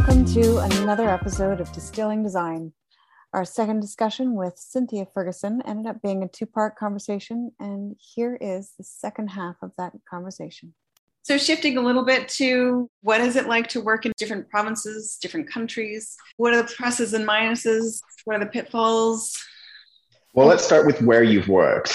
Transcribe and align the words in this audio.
Welcome 0.00 0.24
to 0.32 0.56
another 0.60 1.10
episode 1.10 1.60
of 1.60 1.70
Distilling 1.72 2.22
Design. 2.22 2.72
Our 3.34 3.44
second 3.44 3.80
discussion 3.80 4.34
with 4.34 4.56
Cynthia 4.56 5.06
Ferguson 5.12 5.60
ended 5.66 5.86
up 5.86 6.00
being 6.00 6.22
a 6.22 6.28
two 6.28 6.46
part 6.46 6.76
conversation, 6.76 7.52
and 7.60 7.96
here 7.98 8.38
is 8.40 8.72
the 8.78 8.82
second 8.82 9.28
half 9.28 9.56
of 9.60 9.72
that 9.76 9.92
conversation. 10.08 10.72
So, 11.20 11.36
shifting 11.36 11.76
a 11.76 11.82
little 11.82 12.02
bit 12.02 12.30
to 12.30 12.88
what 13.02 13.20
is 13.20 13.36
it 13.36 13.46
like 13.46 13.68
to 13.68 13.82
work 13.82 14.06
in 14.06 14.12
different 14.16 14.48
provinces, 14.48 15.18
different 15.20 15.50
countries? 15.50 16.16
What 16.38 16.54
are 16.54 16.62
the 16.62 16.72
pluses 16.72 17.12
and 17.12 17.28
minuses? 17.28 18.00
What 18.24 18.36
are 18.36 18.44
the 18.44 18.50
pitfalls? 18.50 19.36
Well, 20.32 20.46
let's 20.46 20.64
start 20.64 20.86
with 20.86 21.02
where 21.02 21.22
you've 21.22 21.48
worked. 21.48 21.92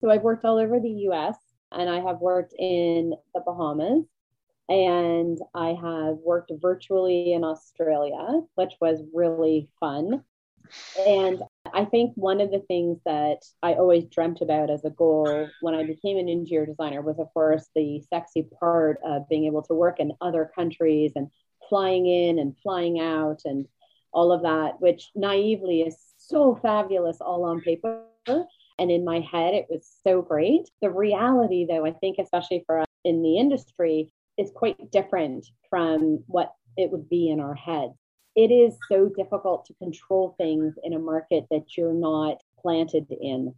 So, 0.00 0.10
I've 0.10 0.22
worked 0.22 0.44
all 0.44 0.58
over 0.58 0.80
the 0.80 1.06
US 1.10 1.36
and 1.70 1.88
I 1.88 2.00
have 2.00 2.18
worked 2.18 2.52
in 2.58 3.14
the 3.32 3.40
Bahamas 3.46 4.06
and 4.68 5.38
I 5.54 5.68
have 5.68 6.16
worked 6.16 6.52
virtually 6.60 7.32
in 7.32 7.44
Australia, 7.44 8.42
which 8.54 8.74
was 8.80 9.02
really 9.14 9.70
fun. 9.80 10.24
And 11.06 11.42
I 11.72 11.86
think 11.86 12.12
one 12.14 12.40
of 12.40 12.50
the 12.50 12.60
things 12.60 12.98
that 13.06 13.38
I 13.62 13.74
always 13.74 14.04
dreamt 14.04 14.42
about 14.42 14.70
as 14.70 14.84
a 14.84 14.90
goal 14.90 15.48
when 15.62 15.74
I 15.74 15.84
became 15.84 16.18
an 16.18 16.28
interior 16.28 16.66
designer 16.66 17.00
was, 17.00 17.18
of 17.18 17.32
course, 17.32 17.68
the 17.74 18.02
sexy 18.10 18.46
part 18.60 18.98
of 19.04 19.28
being 19.28 19.44
able 19.46 19.62
to 19.62 19.74
work 19.74 19.98
in 19.98 20.12
other 20.20 20.50
countries 20.54 21.12
and 21.16 21.28
flying 21.68 22.06
in 22.06 22.38
and 22.38 22.56
flying 22.62 23.00
out 23.00 23.40
and 23.44 23.66
all 24.12 24.32
of 24.32 24.42
that, 24.42 24.80
which 24.80 25.10
naively 25.14 25.82
is 25.82 25.96
so 26.18 26.58
fabulous 26.60 27.18
all 27.20 27.44
on 27.44 27.60
paper. 27.60 28.04
And 28.26 28.90
in 28.90 29.04
my 29.04 29.20
head, 29.20 29.54
it 29.54 29.66
was 29.70 29.90
so 30.06 30.22
great. 30.22 30.68
The 30.82 30.90
reality, 30.90 31.66
though, 31.68 31.84
I 31.84 31.92
think, 31.92 32.18
especially 32.18 32.62
for 32.66 32.80
us 32.80 32.86
in 33.04 33.22
the 33.22 33.38
industry, 33.38 34.12
is 34.38 34.50
quite 34.54 34.90
different 34.90 35.46
from 35.68 36.22
what 36.26 36.52
it 36.76 36.90
would 36.90 37.08
be 37.08 37.28
in 37.28 37.40
our 37.40 37.54
heads. 37.54 37.94
It 38.36 38.50
is 38.52 38.78
so 38.88 39.08
difficult 39.08 39.66
to 39.66 39.74
control 39.74 40.34
things 40.38 40.74
in 40.84 40.92
a 40.92 40.98
market 40.98 41.44
that 41.50 41.76
you're 41.76 41.92
not 41.92 42.36
planted 42.60 43.06
in. 43.10 43.54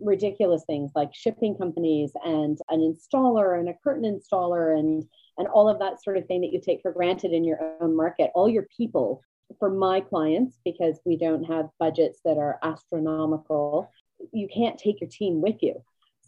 Ridiculous 0.00 0.64
things 0.66 0.92
like 0.94 1.14
shipping 1.14 1.56
companies 1.56 2.12
and 2.24 2.58
an 2.68 2.80
installer 2.80 3.58
and 3.58 3.70
a 3.70 3.74
curtain 3.82 4.04
installer 4.04 4.78
and 4.78 5.02
and 5.38 5.48
all 5.48 5.68
of 5.68 5.78
that 5.78 6.02
sort 6.02 6.18
of 6.18 6.26
thing 6.26 6.42
that 6.42 6.52
you 6.52 6.60
take 6.60 6.82
for 6.82 6.92
granted 6.92 7.32
in 7.32 7.44
your 7.44 7.58
own 7.80 7.96
market. 7.96 8.30
All 8.34 8.48
your 8.48 8.66
people 8.76 9.22
for 9.58 9.70
my 9.70 10.00
clients, 10.00 10.58
because 10.64 11.00
we 11.06 11.16
don't 11.16 11.44
have 11.44 11.70
budgets 11.78 12.20
that 12.24 12.36
are 12.36 12.58
astronomical, 12.62 13.90
you 14.32 14.48
can't 14.52 14.78
take 14.78 15.00
your 15.00 15.08
team 15.10 15.40
with 15.40 15.62
you. 15.62 15.82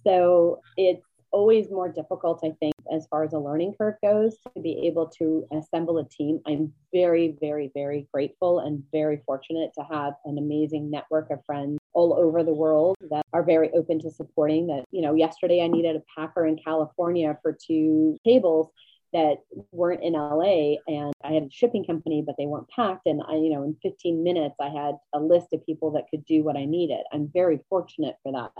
So 0.04 0.60
it's 0.76 1.04
always 1.32 1.70
more 1.70 1.88
difficult, 1.88 2.40
I 2.44 2.52
think, 2.60 2.74
as 2.92 3.06
far 3.08 3.24
as 3.24 3.32
a 3.32 3.38
learning 3.38 3.74
curve 3.78 3.94
goes, 4.02 4.36
to 4.54 4.60
be 4.60 4.86
able 4.86 5.06
to 5.18 5.46
assemble 5.52 5.98
a 5.98 6.08
team. 6.08 6.40
I'm 6.46 6.72
very, 6.92 7.36
very, 7.40 7.70
very 7.74 8.08
grateful 8.12 8.60
and 8.60 8.82
very 8.92 9.22
fortunate 9.26 9.70
to 9.78 9.84
have 9.84 10.14
an 10.24 10.38
amazing 10.38 10.90
network 10.90 11.30
of 11.30 11.44
friends 11.44 11.78
all 11.92 12.14
over 12.14 12.42
the 12.42 12.52
world 12.52 12.96
that 13.10 13.24
are 13.32 13.42
very 13.42 13.70
open 13.72 13.98
to 14.00 14.10
supporting 14.10 14.66
that. 14.68 14.84
You 14.90 15.02
know, 15.02 15.14
yesterday 15.14 15.62
I 15.62 15.68
needed 15.68 15.96
a 15.96 16.02
packer 16.16 16.46
in 16.46 16.58
California 16.64 17.36
for 17.42 17.56
two 17.66 18.16
tables 18.24 18.70
that 19.12 19.38
weren't 19.72 20.04
in 20.04 20.12
LA 20.12 20.76
and 20.86 21.12
I 21.24 21.32
had 21.32 21.42
a 21.44 21.50
shipping 21.50 21.84
company, 21.84 22.22
but 22.24 22.36
they 22.38 22.46
weren't 22.46 22.68
packed. 22.68 23.06
And 23.06 23.22
I, 23.26 23.34
you 23.34 23.50
know, 23.50 23.64
in 23.64 23.76
15 23.82 24.22
minutes, 24.22 24.54
I 24.60 24.68
had 24.68 24.94
a 25.14 25.18
list 25.18 25.48
of 25.52 25.66
people 25.66 25.90
that 25.92 26.04
could 26.10 26.24
do 26.24 26.44
what 26.44 26.56
I 26.56 26.64
needed. 26.64 27.00
I'm 27.12 27.28
very 27.32 27.60
fortunate 27.68 28.16
for 28.22 28.32
that. 28.32 28.52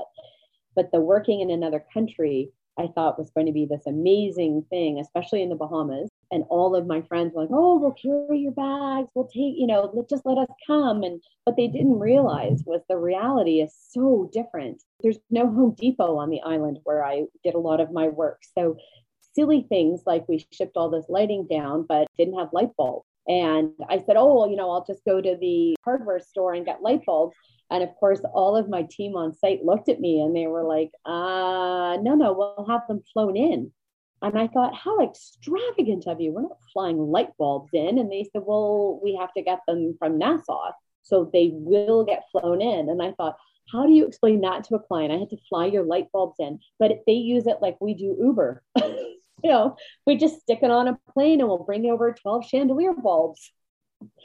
But 0.75 0.91
the 0.93 1.01
working 1.01 1.41
in 1.41 1.51
another 1.51 1.85
country 1.93 2.51
I 2.81 2.89
thought 2.95 3.19
was 3.19 3.31
going 3.31 3.47
to 3.47 3.53
be 3.53 3.67
this 3.67 3.87
amazing 3.87 4.65
thing, 4.71 4.99
especially 4.99 5.43
in 5.43 5.51
the 5.51 5.55
Bahamas. 5.55 6.09
And 6.31 6.45
all 6.49 6.75
of 6.75 6.87
my 6.87 7.03
friends 7.03 7.35
were 7.35 7.43
like, 7.43 7.51
oh, 7.53 7.79
we'll 7.79 7.93
carry 7.93 8.39
your 8.39 8.53
bags. 8.53 9.09
We'll 9.15 9.27
take, 9.27 9.55
you 9.59 9.67
know, 9.67 10.07
just 10.09 10.25
let 10.25 10.39
us 10.39 10.49
come. 10.67 11.03
And 11.03 11.21
what 11.45 11.57
they 11.57 11.69
didn't 11.69 11.99
realize 11.99 12.63
was 12.65 12.81
the 12.89 12.97
reality 12.97 13.61
is 13.61 13.75
so 13.91 14.31
different. 14.33 14.83
There's 15.03 15.19
no 15.29 15.51
Home 15.51 15.75
Depot 15.77 16.17
on 16.17 16.31
the 16.31 16.41
island 16.41 16.79
where 16.85 17.05
I 17.05 17.25
did 17.45 17.55
a 17.55 17.59
lot 17.59 17.81
of 17.81 17.93
my 17.93 18.09
work. 18.09 18.41
So 18.57 18.77
silly 19.35 19.67
things 19.69 20.03
like 20.07 20.27
we 20.29 20.47
shipped 20.51 20.77
all 20.77 20.89
this 20.89 21.05
lighting 21.09 21.47
down, 21.51 21.85
but 21.87 22.09
didn't 22.17 22.39
have 22.39 22.49
light 22.53 22.71
bulbs. 22.79 23.07
And 23.31 23.75
I 23.89 23.99
said, 23.99 24.17
oh, 24.17 24.35
well, 24.35 24.51
you 24.51 24.57
know, 24.57 24.73
I'll 24.73 24.85
just 24.85 25.05
go 25.05 25.21
to 25.21 25.37
the 25.41 25.77
hardware 25.85 26.19
store 26.19 26.53
and 26.53 26.67
get 26.67 26.83
light 26.83 27.07
bulbs. 27.07 27.37
And 27.71 27.85
of 27.85 27.95
course, 27.95 28.21
all 28.35 28.57
of 28.57 28.69
my 28.69 28.83
team 28.91 29.15
on 29.15 29.33
site 29.35 29.65
looked 29.65 29.89
at 29.89 30.01
me 30.01 30.21
and 30.21 30.35
they 30.35 30.49
were 30.49 30.65
like, 30.65 30.91
uh, 31.07 31.97
no, 32.03 32.17
no, 32.17 32.33
we'll 32.33 32.67
have 32.69 32.89
them 32.89 33.03
flown 33.13 33.37
in. 33.37 33.71
And 34.21 34.37
I 34.37 34.49
thought, 34.49 34.75
how 34.75 35.01
extravagant 35.01 36.09
of 36.09 36.21
you. 36.21 36.33
We're 36.33 36.43
not 36.43 36.59
flying 36.73 36.99
light 36.99 37.31
bulbs 37.39 37.71
in. 37.73 37.99
And 37.99 38.11
they 38.11 38.29
said, 38.33 38.43
well, 38.45 38.99
we 39.01 39.15
have 39.15 39.33
to 39.35 39.43
get 39.43 39.61
them 39.69 39.95
from 39.97 40.19
Nassau. 40.19 40.73
So 41.03 41.31
they 41.33 41.53
will 41.53 42.05
get 42.05 42.25
flown 42.33 42.61
in. 42.61 42.89
And 42.89 43.01
I 43.01 43.13
thought, 43.13 43.37
how 43.71 43.87
do 43.87 43.93
you 43.93 44.07
explain 44.07 44.41
that 44.41 44.65
to 44.65 44.75
a 44.75 44.81
client? 44.81 45.13
I 45.13 45.19
had 45.19 45.31
to 45.31 45.37
fly 45.49 45.67
your 45.67 45.85
light 45.85 46.11
bulbs 46.13 46.37
in, 46.41 46.59
but 46.81 46.91
they 47.07 47.13
use 47.13 47.47
it 47.47 47.63
like 47.63 47.77
we 47.81 47.95
do 47.95 48.17
Uber. 48.21 48.65
you 49.45 49.51
know, 49.51 49.77
we 50.07 50.17
just 50.17 50.41
stick 50.41 50.61
it 50.63 50.71
on 50.71 50.89
a 50.89 50.99
plane 51.13 51.41
and 51.41 51.49
we'll 51.49 51.65
bring 51.65 51.87
over 51.87 52.13
12 52.13 52.47
chandelier 52.47 52.93
bulbs. 52.93 53.53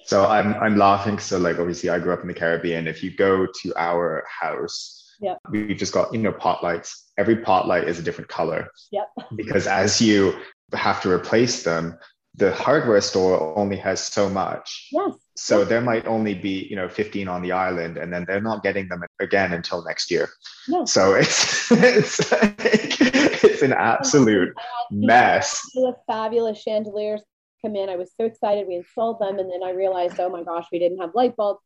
So 0.05 0.25
I'm 0.25 0.53
I'm 0.55 0.77
laughing. 0.77 1.19
So 1.19 1.37
like 1.37 1.59
obviously 1.59 1.89
I 1.89 1.99
grew 1.99 2.13
up 2.13 2.21
in 2.21 2.27
the 2.27 2.33
Caribbean. 2.33 2.87
If 2.87 3.03
you 3.03 3.11
go 3.11 3.45
to 3.45 3.73
our 3.75 4.23
house, 4.29 5.15
yep. 5.19 5.39
we've 5.49 5.77
just 5.77 5.93
got 5.93 6.13
you 6.13 6.19
know 6.19 6.31
pot 6.31 6.63
lights. 6.63 7.11
Every 7.17 7.37
pot 7.37 7.67
light 7.67 7.87
is 7.87 7.99
a 7.99 8.03
different 8.03 8.29
color. 8.29 8.69
Yep. 8.91 9.09
Because 9.35 9.67
as 9.67 9.99
you 10.01 10.35
have 10.73 11.01
to 11.01 11.11
replace 11.11 11.63
them, 11.63 11.97
the 12.37 12.53
hardware 12.53 13.01
store 13.01 13.57
only 13.57 13.77
has 13.77 14.01
so 14.01 14.29
much. 14.29 14.89
Yes. 14.91 15.13
So 15.37 15.59
yes. 15.59 15.69
there 15.69 15.81
might 15.81 16.05
only 16.05 16.33
be, 16.33 16.67
you 16.69 16.75
know, 16.75 16.87
15 16.87 17.27
on 17.27 17.41
the 17.41 17.51
island 17.51 17.97
and 17.97 18.11
then 18.11 18.25
they're 18.27 18.41
not 18.41 18.63
getting 18.63 18.87
them 18.87 19.03
again 19.19 19.53
until 19.53 19.83
next 19.85 20.11
year. 20.11 20.29
No. 20.67 20.85
So 20.85 21.13
it's 21.13 21.71
it's 21.71 22.31
like, 22.31 22.55
it's 22.99 23.34
an 23.65 23.73
oh, 23.73 23.77
absolute 23.77 24.53
mess. 24.91 25.61
The 25.73 25.95
fabulous 26.07 26.61
chandeliers 26.61 27.21
come 27.61 27.75
in. 27.75 27.89
I 27.89 27.95
was 27.95 28.11
so 28.19 28.25
excited. 28.25 28.67
We 28.67 28.75
installed 28.75 29.19
them. 29.19 29.39
And 29.39 29.51
then 29.51 29.63
I 29.63 29.71
realized, 29.71 30.19
oh 30.19 30.29
my 30.29 30.43
gosh, 30.43 30.65
we 30.71 30.79
didn't 30.79 30.99
have 30.99 31.15
light 31.15 31.35
bulbs. 31.35 31.61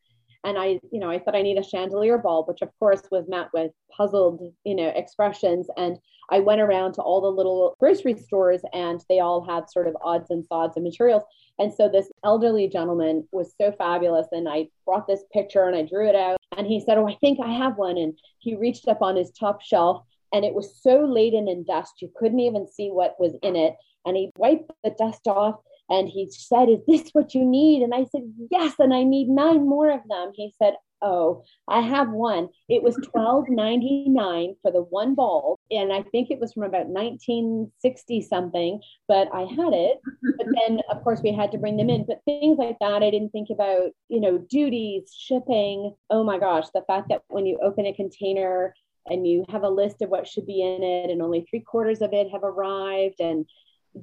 And 0.45 0.57
I, 0.57 0.79
you 0.91 0.99
know, 0.99 1.09
I 1.09 1.19
said 1.19 1.35
I 1.35 1.41
need 1.41 1.57
a 1.57 1.63
chandelier 1.63 2.17
bulb, 2.17 2.47
which 2.47 2.61
of 2.61 2.69
course 2.79 3.01
was 3.11 3.27
met 3.27 3.49
with 3.53 3.71
puzzled, 3.95 4.53
you 4.63 4.75
know, 4.75 4.87
expressions. 4.95 5.67
And 5.75 5.97
I 6.31 6.39
went 6.39 6.61
around 6.61 6.93
to 6.93 7.01
all 7.01 7.19
the 7.19 7.27
little 7.27 7.75
grocery 7.79 8.15
stores 8.17 8.61
and 8.73 9.03
they 9.09 9.19
all 9.19 9.43
had 9.43 9.69
sort 9.69 9.87
of 9.87 9.97
odds 10.01 10.29
and 10.29 10.45
sods 10.45 10.77
of 10.77 10.83
materials. 10.83 11.23
And 11.57 11.73
so 11.73 11.89
this 11.89 12.09
elderly 12.23 12.69
gentleman 12.69 13.27
was 13.31 13.53
so 13.59 13.73
fabulous. 13.73 14.27
And 14.31 14.47
I 14.47 14.69
brought 14.85 15.07
this 15.07 15.23
picture 15.33 15.65
and 15.65 15.75
I 15.75 15.81
drew 15.81 16.07
it 16.07 16.15
out. 16.15 16.37
And 16.55 16.65
he 16.65 16.79
said, 16.79 16.97
Oh, 16.97 17.07
I 17.07 17.15
think 17.15 17.39
I 17.43 17.51
have 17.51 17.77
one. 17.77 17.97
And 17.97 18.17
he 18.37 18.55
reached 18.55 18.87
up 18.87 19.01
on 19.01 19.17
his 19.17 19.31
top 19.31 19.61
shelf 19.61 20.05
and 20.33 20.45
it 20.45 20.53
was 20.53 20.81
so 20.81 21.05
laden 21.05 21.47
in 21.47 21.63
dust, 21.63 22.01
you 22.01 22.11
couldn't 22.15 22.39
even 22.39 22.67
see 22.67 22.89
what 22.89 23.19
was 23.19 23.35
in 23.41 23.55
it. 23.55 23.75
And 24.05 24.15
he 24.15 24.31
wiped 24.37 24.71
the 24.83 24.91
dust 24.91 25.27
off 25.27 25.59
and 25.89 26.07
he 26.07 26.29
said, 26.31 26.69
Is 26.69 26.79
this 26.87 27.09
what 27.11 27.33
you 27.33 27.43
need? 27.43 27.83
And 27.83 27.93
I 27.93 28.05
said, 28.11 28.31
Yes, 28.51 28.75
and 28.79 28.93
I 28.93 29.03
need 29.03 29.29
nine 29.29 29.67
more 29.67 29.91
of 29.91 30.01
them. 30.07 30.31
He 30.33 30.53
said, 30.57 30.75
Oh, 31.01 31.43
I 31.67 31.79
have 31.79 32.09
one. 32.09 32.49
It 32.67 32.83
was 32.83 32.97
twelve 33.11 33.47
ninety 33.47 34.05
nine 34.09 34.55
for 34.61 34.69
the 34.71 34.81
one 34.81 35.15
bulb, 35.15 35.57
and 35.71 35.93
I 35.93 36.03
think 36.03 36.29
it 36.29 36.39
was 36.39 36.53
from 36.53 36.63
about 36.63 36.89
nineteen 36.89 37.71
sixty 37.79 38.21
something. 38.21 38.81
But 39.07 39.29
I 39.33 39.41
had 39.41 39.73
it. 39.73 39.99
But 40.37 40.47
then, 40.55 40.81
of 40.91 41.03
course, 41.03 41.21
we 41.23 41.31
had 41.31 41.51
to 41.53 41.57
bring 41.57 41.77
them 41.77 41.89
in. 41.89 42.05
But 42.05 42.23
things 42.25 42.57
like 42.57 42.77
that, 42.81 43.01
I 43.01 43.11
didn't 43.11 43.29
think 43.31 43.49
about. 43.49 43.91
You 44.09 44.19
know, 44.19 44.37
duties, 44.37 45.13
shipping. 45.17 45.95
Oh 46.09 46.23
my 46.23 46.37
gosh, 46.37 46.65
the 46.73 46.83
fact 46.85 47.09
that 47.09 47.23
when 47.29 47.45
you 47.45 47.59
open 47.63 47.85
a 47.85 47.93
container 47.93 48.73
and 49.05 49.27
you 49.27 49.45
have 49.49 49.63
a 49.63 49.69
list 49.69 50.01
of 50.01 50.09
what 50.09 50.27
should 50.27 50.45
be 50.45 50.61
in 50.61 50.83
it, 50.83 51.09
and 51.09 51.21
only 51.21 51.45
three 51.49 51.61
quarters 51.61 52.01
of 52.01 52.13
it 52.13 52.31
have 52.31 52.43
arrived, 52.43 53.19
and 53.19 53.45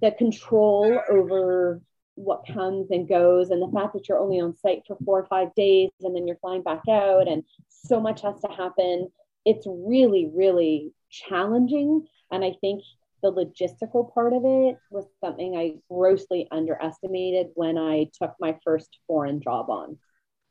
the 0.01 0.11
control 0.13 1.01
over 1.11 1.81
what 2.17 2.47
comes 2.47 2.91
and 2.91 3.09
goes 3.09 3.51
and 3.51 3.63
the 3.63 3.71
fact 3.79 3.93
that 3.93 4.09
you're 4.09 4.19
only 4.19 4.41
on 4.41 4.57
site 4.57 4.83
for 4.87 4.97
four 5.05 5.21
or 5.21 5.27
five 5.27 5.55
days 5.55 5.91
and 6.01 6.17
then 6.17 6.27
you're 6.27 6.39
flying 6.39 6.63
back 6.63 6.81
out 6.91 7.29
and 7.29 7.45
so 7.69 8.01
much 8.01 8.23
has 8.23 8.41
to 8.41 8.49
happen 8.49 9.09
it's 9.45 9.67
really 9.67 10.31
really 10.35 10.93
challenging 11.11 12.05
and 12.33 12.43
i 12.43 12.53
think 12.63 12.83
the 13.23 13.31
logistical 13.31 14.13
part 14.15 14.33
of 14.33 14.43
it 14.45 14.79
was 14.91 15.05
something 15.23 15.57
i 15.57 15.75
grossly 15.91 16.49
underestimated 16.51 17.49
when 17.55 17.77
i 17.77 18.07
took 18.21 18.35
my 18.41 18.57
first 18.65 18.99
foreign 19.07 19.41
job 19.41 19.69
on. 19.69 19.99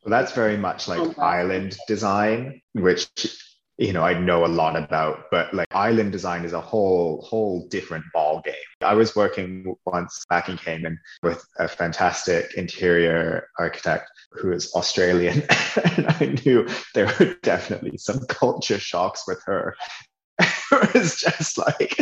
Well 0.03 0.11
that's 0.11 0.33
very 0.33 0.57
much 0.57 0.87
like 0.87 0.99
um, 0.99 1.15
island 1.17 1.75
design 1.87 2.61
which 2.73 3.09
you 3.77 3.91
know, 3.91 4.03
I 4.03 4.17
know 4.17 4.45
a 4.45 4.47
lot 4.47 4.77
about, 4.77 5.25
but 5.31 5.53
like 5.53 5.67
island 5.71 6.11
design 6.11 6.45
is 6.45 6.53
a 6.53 6.61
whole, 6.61 7.21
whole 7.21 7.67
different 7.67 8.05
ball 8.13 8.41
game. 8.45 8.55
I 8.81 8.93
was 8.93 9.15
working 9.15 9.75
once 9.85 10.25
back 10.29 10.47
in 10.47 10.57
Cayman 10.57 10.97
with 11.23 11.45
a 11.59 11.67
fantastic 11.67 12.53
interior 12.55 13.49
architect 13.59 14.09
who 14.31 14.53
is 14.53 14.73
Australian. 14.75 15.43
and 15.97 16.07
I 16.07 16.37
knew 16.45 16.67
there 16.93 17.13
were 17.19 17.35
definitely 17.43 17.97
some 17.97 18.19
culture 18.27 18.79
shocks 18.79 19.23
with 19.27 19.41
her. 19.45 19.75
it 20.39 20.93
was 20.93 21.19
just 21.19 21.57
like, 21.57 21.95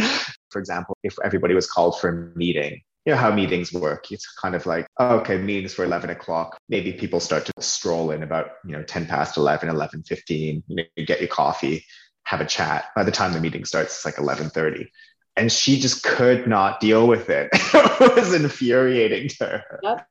for 0.51 0.59
example, 0.59 0.95
if 1.03 1.15
everybody 1.23 1.55
was 1.55 1.69
called 1.69 1.99
for 1.99 2.09
a 2.09 2.37
meeting 2.37 2.81
you 3.05 3.11
know 3.11 3.17
how 3.17 3.31
meetings 3.31 3.73
work. 3.73 4.11
It's 4.11 4.31
kind 4.35 4.55
of 4.55 4.65
like, 4.65 4.87
okay, 4.99 5.37
meetings 5.37 5.73
for 5.73 5.83
11 5.83 6.09
o'clock. 6.09 6.57
Maybe 6.69 6.93
people 6.93 7.19
start 7.19 7.45
to 7.45 7.53
stroll 7.59 8.11
in 8.11 8.23
about, 8.23 8.51
you 8.65 8.71
know, 8.71 8.83
10 8.83 9.07
past 9.07 9.37
11, 9.37 9.69
11, 9.69 10.03
15, 10.03 10.63
you, 10.67 10.75
know, 10.75 10.83
you 10.95 11.05
get 11.05 11.19
your 11.19 11.29
coffee, 11.29 11.85
have 12.23 12.39
a 12.39 12.45
chat. 12.45 12.85
By 12.95 13.03
the 13.03 13.11
time 13.11 13.33
the 13.33 13.41
meeting 13.41 13.65
starts, 13.65 13.95
it's 13.95 14.05
like 14.05 14.15
11.30. 14.15 14.87
And 15.35 15.51
she 15.51 15.79
just 15.79 16.03
could 16.03 16.47
not 16.47 16.79
deal 16.79 17.07
with 17.07 17.29
it. 17.29 17.49
it 17.53 18.15
was 18.15 18.33
infuriating 18.33 19.29
to 19.39 19.45
her. 19.45 19.79
Yep. 19.83 20.07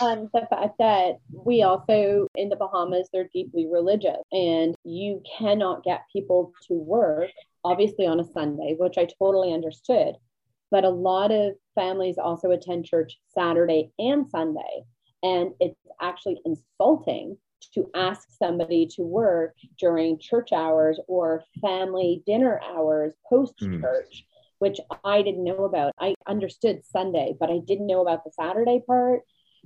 um, 0.00 0.30
the 0.32 0.46
fact 0.48 0.78
that 0.78 1.18
we 1.32 1.62
also 1.62 2.26
in 2.34 2.48
the 2.48 2.56
Bahamas, 2.56 3.08
they're 3.12 3.28
deeply 3.32 3.66
religious, 3.66 4.22
and 4.32 4.74
you 4.84 5.22
cannot 5.38 5.84
get 5.84 6.04
people 6.12 6.52
to 6.68 6.74
work, 6.74 7.28
obviously 7.62 8.06
on 8.06 8.20
a 8.20 8.24
Sunday, 8.24 8.76
which 8.78 8.96
I 8.96 9.06
totally 9.18 9.52
understood. 9.52 10.14
But 10.70 10.84
a 10.84 10.90
lot 10.90 11.30
of 11.32 11.54
families 11.74 12.18
also 12.18 12.50
attend 12.50 12.86
church 12.86 13.18
Saturday 13.28 13.90
and 13.98 14.28
Sunday. 14.28 14.84
And 15.22 15.52
it's 15.60 15.76
actually 16.00 16.40
insulting 16.44 17.36
to 17.74 17.90
ask 17.94 18.28
somebody 18.38 18.86
to 18.86 19.02
work 19.02 19.54
during 19.78 20.18
church 20.18 20.52
hours 20.52 20.98
or 21.08 21.44
family 21.60 22.22
dinner 22.26 22.60
hours 22.64 23.14
post 23.28 23.58
church, 23.58 23.80
mm. 23.80 24.24
which 24.58 24.80
I 25.04 25.22
didn't 25.22 25.44
know 25.44 25.64
about. 25.64 25.92
I 25.98 26.14
understood 26.26 26.82
Sunday, 26.84 27.34
but 27.38 27.50
I 27.50 27.58
didn't 27.58 27.86
know 27.86 28.00
about 28.00 28.24
the 28.24 28.32
Saturday 28.32 28.82
part. 28.86 29.20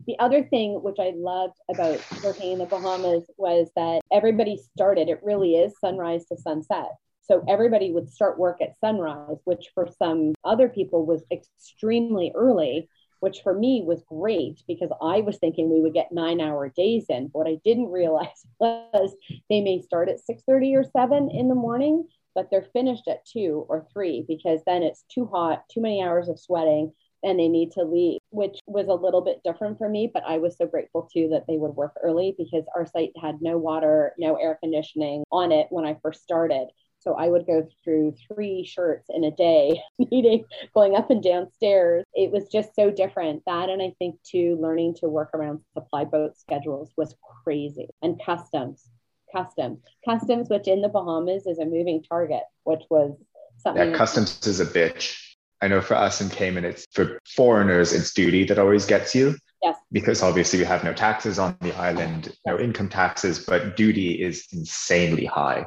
The 0.07 0.19
other 0.19 0.43
thing 0.43 0.83
which 0.83 0.99
I 0.99 1.13
loved 1.15 1.57
about 1.71 2.05
working 2.25 2.53
in 2.53 2.59
the 2.59 2.67
Bahamas 2.67 3.31
was 3.37 3.71
that 3.77 4.01
everybody 4.13 4.57
started, 4.57 5.09
it 5.09 5.21
really 5.23 5.55
is 5.55 5.79
sunrise 5.79 6.27
to 6.27 6.37
sunset. 6.37 6.91
So 7.25 7.43
everybody 7.49 7.91
would 7.91 8.11
start 8.11 8.39
work 8.39 8.61
at 8.61 8.79
sunrise, 8.79 9.39
which 9.45 9.71
for 9.75 9.89
some 9.99 10.35
other 10.45 10.69
people 10.69 11.07
was 11.07 11.25
extremely 11.33 12.33
early, 12.35 12.89
which 13.21 13.41
for 13.41 13.55
me 13.55 13.83
was 13.83 14.05
great 14.07 14.63
because 14.69 14.91
I 15.01 15.23
was 15.23 15.39
thinking 15.39 15.71
we 15.71 15.81
would 15.81 15.95
get 15.95 16.13
nine 16.13 16.41
hour 16.41 16.69
days 16.69 17.07
in. 17.09 17.31
What 17.33 17.47
I 17.47 17.59
didn't 17.65 17.91
realize 17.91 18.47
was 18.61 19.15
they 19.49 19.63
may 19.63 19.81
start 19.81 20.11
at 20.11 20.21
6:30 20.21 20.77
or 20.77 20.85
7 20.85 21.31
in 21.31 21.49
the 21.49 21.55
morning, 21.55 22.07
but 22.35 22.51
they're 22.51 22.69
finished 22.75 23.09
at 23.09 23.25
two 23.25 23.65
or 23.69 23.87
three 23.91 24.25
because 24.29 24.61
then 24.67 24.83
it's 24.83 25.05
too 25.09 25.25
hot, 25.25 25.65
too 25.71 25.81
many 25.81 26.03
hours 26.03 26.29
of 26.29 26.39
sweating, 26.39 26.93
and 27.23 27.39
they 27.39 27.49
need 27.49 27.73
to 27.73 27.85
leave, 27.85 28.21
which 28.29 28.59
was 28.67 28.89
a 28.89 28.95
little 28.95 29.23
bit 29.23 29.41
different 29.43 29.79
for 29.79 29.89
me. 29.89 30.11
But 30.13 30.25
I 30.27 30.37
was 30.37 30.59
so 30.59 30.67
grateful 30.67 31.09
too 31.11 31.29
that 31.31 31.47
they 31.49 31.57
would 31.57 31.75
work 31.75 31.95
early 32.03 32.35
because 32.37 32.65
our 32.77 32.85
site 32.85 33.13
had 33.21 33.41
no 33.41 33.57
water, 33.57 34.13
no 34.19 34.37
air 34.37 34.59
conditioning 34.63 35.25
on 35.33 35.53
it 35.53 35.69
when 35.71 35.87
I 35.87 35.97
first 36.03 36.23
started. 36.23 36.69
So 37.05 37.15
I 37.15 37.29
would 37.29 37.47
go 37.47 37.69
through 37.85 38.15
three 38.27 38.65
shirts 38.65 39.11
in 39.11 39.25
a 39.25 39.31
day, 39.31 39.81
meeting, 39.99 40.47
going 40.75 40.97
up 40.97 41.11
and 41.11 41.23
down 41.23 41.53
stairs. 41.53 42.05
It 42.15 42.33
was 42.33 42.49
just 42.49 42.75
so 42.75 42.91
different. 42.91 43.43
That, 43.47 43.69
and 43.69 43.83
I 43.83 43.95
think 43.99 44.17
too, 44.23 44.59
learning 44.61 44.95
to 45.01 45.09
work 45.09 45.31
around 45.35 45.61
supply 45.75 46.05
boat 46.05 46.39
schedules 46.39 46.91
was 46.97 47.15
crazy. 47.45 47.89
And 48.03 48.21
customs, 48.25 48.89
customs, 49.35 49.81
customs, 50.09 50.49
which 50.49 50.67
in 50.67 50.81
the 50.81 50.89
Bahamas 50.89 51.47
is 51.47 51.59
a 51.59 51.67
moving 51.67 52.03
target, 52.03 52.43
which 52.65 52.83
was 52.89 53.13
something. 53.59 53.91
Yeah, 53.91 53.97
customs 53.97 54.47
is 54.47 54.61
a 54.61 54.67
bitch. 54.67 55.21
I 55.61 55.69
know 55.69 55.81
for 55.81 55.95
us 55.95 56.21
in 56.21 56.31
Cayman, 56.31 56.65
it's 56.65 56.87
for 56.93 57.19
foreigners, 57.27 57.93
it's 57.93 58.13
duty 58.13 58.45
that 58.45 58.59
always 58.59 58.87
gets 58.87 59.15
you. 59.15 59.37
Yes. 59.63 59.77
Because 59.93 60.23
obviously 60.23 60.59
we 60.59 60.65
have 60.67 60.85
no 60.85 60.93
taxes 60.93 61.39
on 61.39 61.57
the 61.63 61.75
island, 61.77 62.37
no 62.47 62.59
income 62.59 62.91
taxes, 62.91 63.39
but 63.39 63.75
duty 63.77 64.21
is 64.21 64.47
insanely 64.53 65.25
high 65.25 65.67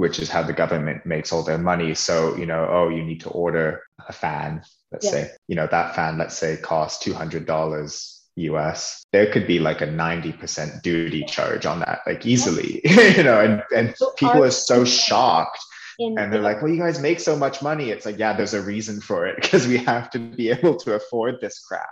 which 0.00 0.18
is 0.18 0.30
how 0.30 0.42
the 0.42 0.54
government 0.54 1.04
makes 1.04 1.30
all 1.30 1.42
their 1.42 1.58
money. 1.58 1.94
So, 1.94 2.34
you 2.34 2.46
know, 2.46 2.66
oh, 2.70 2.88
you 2.88 3.04
need 3.04 3.20
to 3.20 3.28
order 3.28 3.82
a 4.08 4.14
fan, 4.14 4.62
let's 4.90 5.04
yeah. 5.04 5.10
say, 5.10 5.30
you 5.46 5.54
know, 5.56 5.68
that 5.70 5.94
fan, 5.94 6.16
let's 6.16 6.34
say, 6.34 6.56
costs 6.56 7.06
$200 7.06 8.20
US. 8.36 9.04
There 9.12 9.30
could 9.30 9.46
be 9.46 9.58
like 9.58 9.82
a 9.82 9.86
90% 9.86 10.80
duty 10.80 11.22
charge 11.24 11.66
on 11.66 11.80
that, 11.80 12.00
like 12.06 12.24
easily, 12.24 12.80
you 13.16 13.22
know, 13.22 13.42
and, 13.42 13.62
and 13.76 13.94
so 13.94 14.10
people 14.12 14.42
are 14.42 14.50
so 14.50 14.86
shocked. 14.86 15.58
In, 15.98 16.18
and 16.18 16.32
they're 16.32 16.40
like, 16.40 16.62
well, 16.62 16.72
you 16.72 16.78
guys 16.78 16.98
make 16.98 17.20
so 17.20 17.36
much 17.36 17.60
money. 17.60 17.90
It's 17.90 18.06
like, 18.06 18.18
yeah, 18.18 18.32
there's 18.32 18.54
a 18.54 18.62
reason 18.62 19.02
for 19.02 19.26
it 19.26 19.36
because 19.42 19.68
we 19.68 19.76
have 19.76 20.08
to 20.12 20.18
be 20.18 20.48
able 20.48 20.76
to 20.76 20.94
afford 20.94 21.42
this 21.42 21.58
crap. 21.58 21.90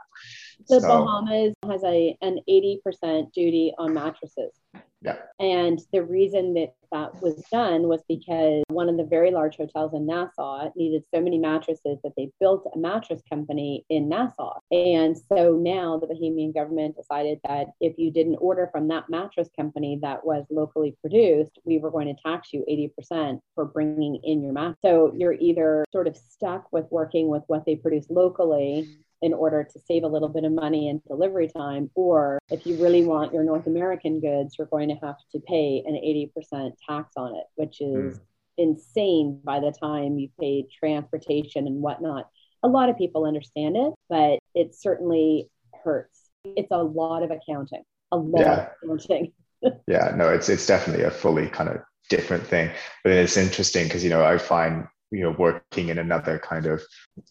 The 0.66 0.80
so, 0.80 0.88
Bahamas 0.88 1.52
has 1.68 1.84
a 1.84 2.16
an 2.22 2.40
80% 2.48 3.34
duty 3.34 3.74
on 3.76 3.92
mattresses. 3.92 4.54
Yeah. 5.00 5.16
And 5.38 5.80
the 5.92 6.02
reason 6.02 6.54
that 6.54 6.74
that 6.90 7.22
was 7.22 7.36
done 7.52 7.82
was 7.82 8.02
because 8.08 8.62
one 8.68 8.88
of 8.88 8.96
the 8.96 9.04
very 9.04 9.30
large 9.30 9.56
hotels 9.56 9.92
in 9.94 10.06
Nassau 10.06 10.70
needed 10.74 11.04
so 11.14 11.20
many 11.20 11.38
mattresses 11.38 11.98
that 12.02 12.12
they 12.16 12.30
built 12.40 12.68
a 12.74 12.78
mattress 12.78 13.20
company 13.30 13.84
in 13.90 14.08
Nassau. 14.08 14.58
And 14.72 15.16
so 15.16 15.52
now 15.52 15.98
the 15.98 16.06
Bahamian 16.06 16.54
government 16.54 16.96
decided 16.96 17.38
that 17.44 17.68
if 17.80 17.98
you 17.98 18.10
didn't 18.10 18.36
order 18.36 18.68
from 18.72 18.88
that 18.88 19.08
mattress 19.08 19.48
company 19.54 19.98
that 20.02 20.24
was 20.24 20.44
locally 20.50 20.96
produced, 21.00 21.58
we 21.64 21.78
were 21.78 21.90
going 21.90 22.08
to 22.08 22.22
tax 22.22 22.52
you 22.52 22.64
80% 22.98 23.40
for 23.54 23.66
bringing 23.66 24.16
in 24.24 24.42
your 24.42 24.52
mattress. 24.52 24.78
So 24.82 25.12
you're 25.14 25.34
either 25.34 25.84
sort 25.92 26.08
of 26.08 26.16
stuck 26.16 26.72
with 26.72 26.86
working 26.90 27.28
with 27.28 27.42
what 27.46 27.64
they 27.66 27.76
produce 27.76 28.06
locally 28.10 28.98
in 29.20 29.32
order 29.32 29.64
to 29.64 29.80
save 29.86 30.04
a 30.04 30.08
little 30.08 30.28
bit 30.28 30.44
of 30.44 30.52
money 30.52 30.88
and 30.88 31.02
delivery 31.04 31.48
time. 31.48 31.90
Or 31.94 32.38
if 32.50 32.66
you 32.66 32.80
really 32.82 33.04
want 33.04 33.32
your 33.32 33.44
North 33.44 33.66
American 33.66 34.20
goods, 34.20 34.56
you're 34.58 34.68
going 34.68 34.88
to 34.88 35.06
have 35.06 35.16
to 35.32 35.40
pay 35.40 35.82
an 35.86 35.94
80% 35.94 36.72
tax 36.88 37.12
on 37.16 37.34
it, 37.34 37.44
which 37.56 37.80
is 37.80 38.18
mm. 38.18 38.20
insane 38.56 39.40
by 39.42 39.60
the 39.60 39.72
time 39.72 40.18
you 40.18 40.28
pay 40.40 40.66
transportation 40.78 41.66
and 41.66 41.82
whatnot. 41.82 42.28
A 42.62 42.68
lot 42.68 42.88
of 42.88 42.98
people 42.98 43.24
understand 43.24 43.76
it, 43.76 43.94
but 44.08 44.38
it 44.54 44.74
certainly 44.74 45.48
hurts. 45.84 46.30
It's 46.44 46.70
a 46.70 46.82
lot 46.82 47.22
of 47.22 47.30
accounting, 47.30 47.82
a 48.12 48.16
lot 48.16 48.40
yeah. 48.40 48.52
of 48.52 48.68
accounting. 48.82 49.32
yeah, 49.88 50.14
no, 50.16 50.28
it's 50.28 50.48
it's 50.48 50.66
definitely 50.66 51.04
a 51.04 51.10
fully 51.10 51.48
kind 51.48 51.68
of 51.68 51.78
different 52.08 52.46
thing. 52.46 52.70
But 53.02 53.12
it's 53.12 53.36
interesting 53.36 53.84
because 53.84 54.04
you 54.04 54.10
know 54.10 54.24
I 54.24 54.38
find 54.38 54.86
you 55.10 55.20
know 55.22 55.34
working 55.38 55.88
in 55.88 55.98
another 55.98 56.38
kind 56.38 56.66
of 56.66 56.82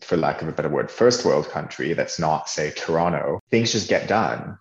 for 0.01 0.17
lack 0.17 0.41
of 0.41 0.47
a 0.47 0.51
better 0.51 0.69
word 0.69 0.89
first 0.89 1.25
world 1.25 1.47
country 1.49 1.93
that's 1.93 2.19
not 2.19 2.49
say 2.49 2.71
toronto 2.71 3.39
things 3.49 3.71
just 3.71 3.89
get 3.89 4.07
done. 4.07 4.57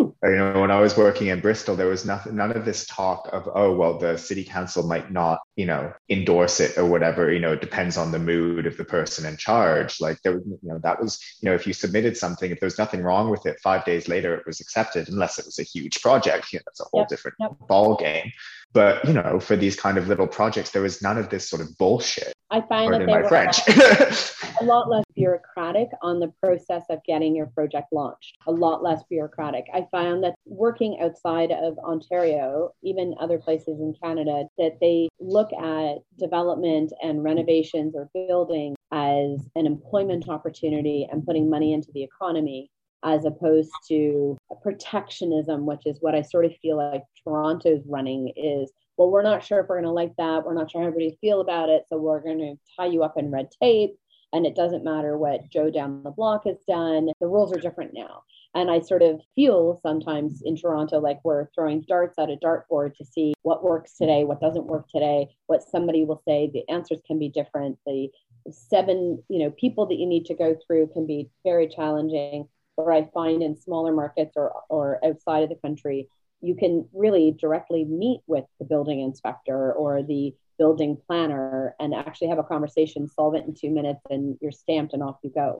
You 0.00 0.36
know 0.36 0.60
when 0.60 0.70
i 0.70 0.80
was 0.80 0.96
working 0.96 1.28
in 1.28 1.40
bristol 1.40 1.76
there 1.76 1.86
was 1.86 2.04
nothing 2.04 2.36
none 2.36 2.52
of 2.52 2.64
this 2.64 2.86
talk 2.86 3.28
of 3.32 3.48
oh 3.54 3.74
well 3.74 3.98
the 3.98 4.16
city 4.16 4.44
council 4.44 4.86
might 4.86 5.10
not 5.10 5.40
you 5.56 5.66
know 5.66 5.92
endorse 6.08 6.60
it 6.60 6.76
or 6.78 6.84
whatever 6.84 7.32
you 7.32 7.40
know 7.40 7.52
it 7.52 7.60
depends 7.60 7.96
on 7.96 8.12
the 8.12 8.18
mood 8.18 8.66
of 8.66 8.76
the 8.76 8.84
person 8.84 9.26
in 9.26 9.36
charge 9.36 10.00
like 10.00 10.20
there 10.22 10.32
was 10.32 10.42
you 10.46 10.58
know 10.62 10.78
that 10.78 11.00
was 11.00 11.20
you 11.40 11.48
know 11.48 11.54
if 11.54 11.66
you 11.66 11.72
submitted 11.72 12.16
something 12.16 12.50
if 12.50 12.60
there 12.60 12.66
was 12.66 12.78
nothing 12.78 13.02
wrong 13.02 13.30
with 13.30 13.44
it 13.46 13.58
five 13.60 13.84
days 13.84 14.08
later 14.08 14.34
it 14.34 14.46
was 14.46 14.60
accepted 14.60 15.08
unless 15.08 15.38
it 15.38 15.44
was 15.44 15.58
a 15.58 15.62
huge 15.62 16.00
project 16.00 16.52
you 16.52 16.58
know 16.58 16.62
that's 16.66 16.80
a 16.80 16.84
whole 16.84 17.00
yep, 17.00 17.08
different 17.08 17.36
yep. 17.40 17.52
ball 17.68 17.96
game 17.96 18.30
but 18.72 19.04
you 19.04 19.12
know, 19.12 19.40
for 19.40 19.56
these 19.56 19.74
kind 19.74 19.98
of 19.98 20.06
little 20.06 20.28
projects, 20.28 20.70
there 20.70 20.82
was 20.82 21.02
none 21.02 21.18
of 21.18 21.28
this 21.28 21.48
sort 21.48 21.60
of 21.60 21.76
bullshit. 21.76 22.32
I 22.50 22.60
find 22.60 22.92
that 22.92 23.04
they 23.04 23.12
were 23.12 23.28
French. 23.28 23.58
a 23.68 24.64
lot 24.64 24.88
less 24.90 25.04
bureaucratic 25.20 25.88
on 26.02 26.20
the 26.20 26.32
process 26.42 26.84
of 26.90 27.02
getting 27.04 27.34
your 27.34 27.46
project 27.46 27.88
launched. 27.92 28.36
A 28.46 28.52
lot 28.52 28.82
less 28.82 29.02
bureaucratic. 29.08 29.66
I 29.72 29.86
found 29.90 30.24
that 30.24 30.34
working 30.46 30.98
outside 31.00 31.52
of 31.52 31.78
Ontario, 31.78 32.72
even 32.82 33.14
other 33.20 33.38
places 33.38 33.80
in 33.80 33.94
Canada, 34.02 34.44
that 34.58 34.78
they 34.80 35.08
look 35.18 35.52
at 35.52 35.98
development 36.18 36.92
and 37.02 37.22
renovations 37.22 37.94
or 37.94 38.10
building 38.14 38.74
as 38.92 39.48
an 39.54 39.66
employment 39.66 40.28
opportunity 40.28 41.06
and 41.10 41.24
putting 41.24 41.48
money 41.48 41.72
into 41.72 41.92
the 41.92 42.02
economy 42.02 42.70
as 43.02 43.24
opposed 43.24 43.70
to 43.88 44.36
protectionism, 44.62 45.64
which 45.64 45.86
is 45.86 45.98
what 46.00 46.14
I 46.14 46.22
sort 46.22 46.44
of 46.44 46.52
feel 46.60 46.76
like 46.76 47.02
Toronto's 47.24 47.82
running 47.86 48.32
is. 48.36 48.70
Well, 48.96 49.10
we're 49.10 49.22
not 49.22 49.42
sure 49.42 49.60
if 49.60 49.68
we're 49.68 49.76
going 49.76 49.84
to 49.86 49.92
like 49.92 50.14
that. 50.18 50.44
We're 50.44 50.54
not 50.54 50.70
sure 50.70 50.82
how 50.82 50.88
everybody 50.88 51.16
feel 51.20 51.40
about 51.40 51.70
it. 51.70 51.84
So 51.88 51.96
we're 51.96 52.20
going 52.20 52.38
to 52.38 52.56
tie 52.76 52.88
you 52.88 53.02
up 53.02 53.16
in 53.16 53.30
red 53.30 53.48
tape. 53.62 53.96
And 54.32 54.46
it 54.46 54.54
doesn't 54.54 54.84
matter 54.84 55.16
what 55.18 55.50
Joe 55.50 55.70
down 55.70 56.02
the 56.02 56.10
block 56.10 56.44
has 56.46 56.58
done. 56.66 57.08
The 57.20 57.26
rules 57.26 57.52
are 57.52 57.60
different 57.60 57.92
now. 57.94 58.22
And 58.54 58.70
I 58.70 58.80
sort 58.80 59.02
of 59.02 59.20
feel 59.34 59.78
sometimes 59.82 60.42
in 60.44 60.56
Toronto 60.56 60.98
like 60.98 61.20
we're 61.24 61.48
throwing 61.54 61.82
darts 61.82 62.18
at 62.18 62.30
a 62.30 62.36
dartboard 62.36 62.96
to 62.96 63.04
see 63.04 63.32
what 63.42 63.62
works 63.62 63.96
today, 63.96 64.24
what 64.24 64.40
doesn't 64.40 64.66
work 64.66 64.88
today, 64.88 65.28
what 65.46 65.62
somebody 65.62 66.04
will 66.04 66.22
say. 66.26 66.50
The 66.52 66.68
answers 66.68 67.00
can 67.06 67.18
be 67.18 67.28
different. 67.28 67.78
The 67.86 68.08
seven, 68.50 69.22
you 69.28 69.38
know, 69.38 69.50
people 69.52 69.86
that 69.86 69.96
you 69.96 70.06
need 70.06 70.26
to 70.26 70.34
go 70.34 70.56
through 70.66 70.88
can 70.88 71.06
be 71.06 71.30
very 71.44 71.68
challenging 71.68 72.48
or 72.76 72.92
I 72.92 73.08
find 73.12 73.42
in 73.42 73.56
smaller 73.56 73.92
markets 73.92 74.32
or, 74.36 74.52
or 74.68 75.04
outside 75.04 75.42
of 75.42 75.48
the 75.48 75.56
country, 75.56 76.08
you 76.40 76.54
can 76.54 76.88
really 76.92 77.36
directly 77.38 77.84
meet 77.84 78.20
with 78.26 78.44
the 78.58 78.64
building 78.64 79.00
inspector 79.00 79.72
or 79.72 80.02
the 80.02 80.34
building 80.60 80.98
planner 81.06 81.74
and 81.80 81.94
actually 81.94 82.28
have 82.28 82.38
a 82.38 82.44
conversation, 82.44 83.08
solve 83.08 83.34
it 83.34 83.46
in 83.46 83.54
two 83.54 83.70
minutes, 83.70 84.00
and 84.10 84.36
you're 84.42 84.52
stamped 84.52 84.92
and 84.92 85.02
off 85.02 85.16
you 85.24 85.30
go. 85.34 85.58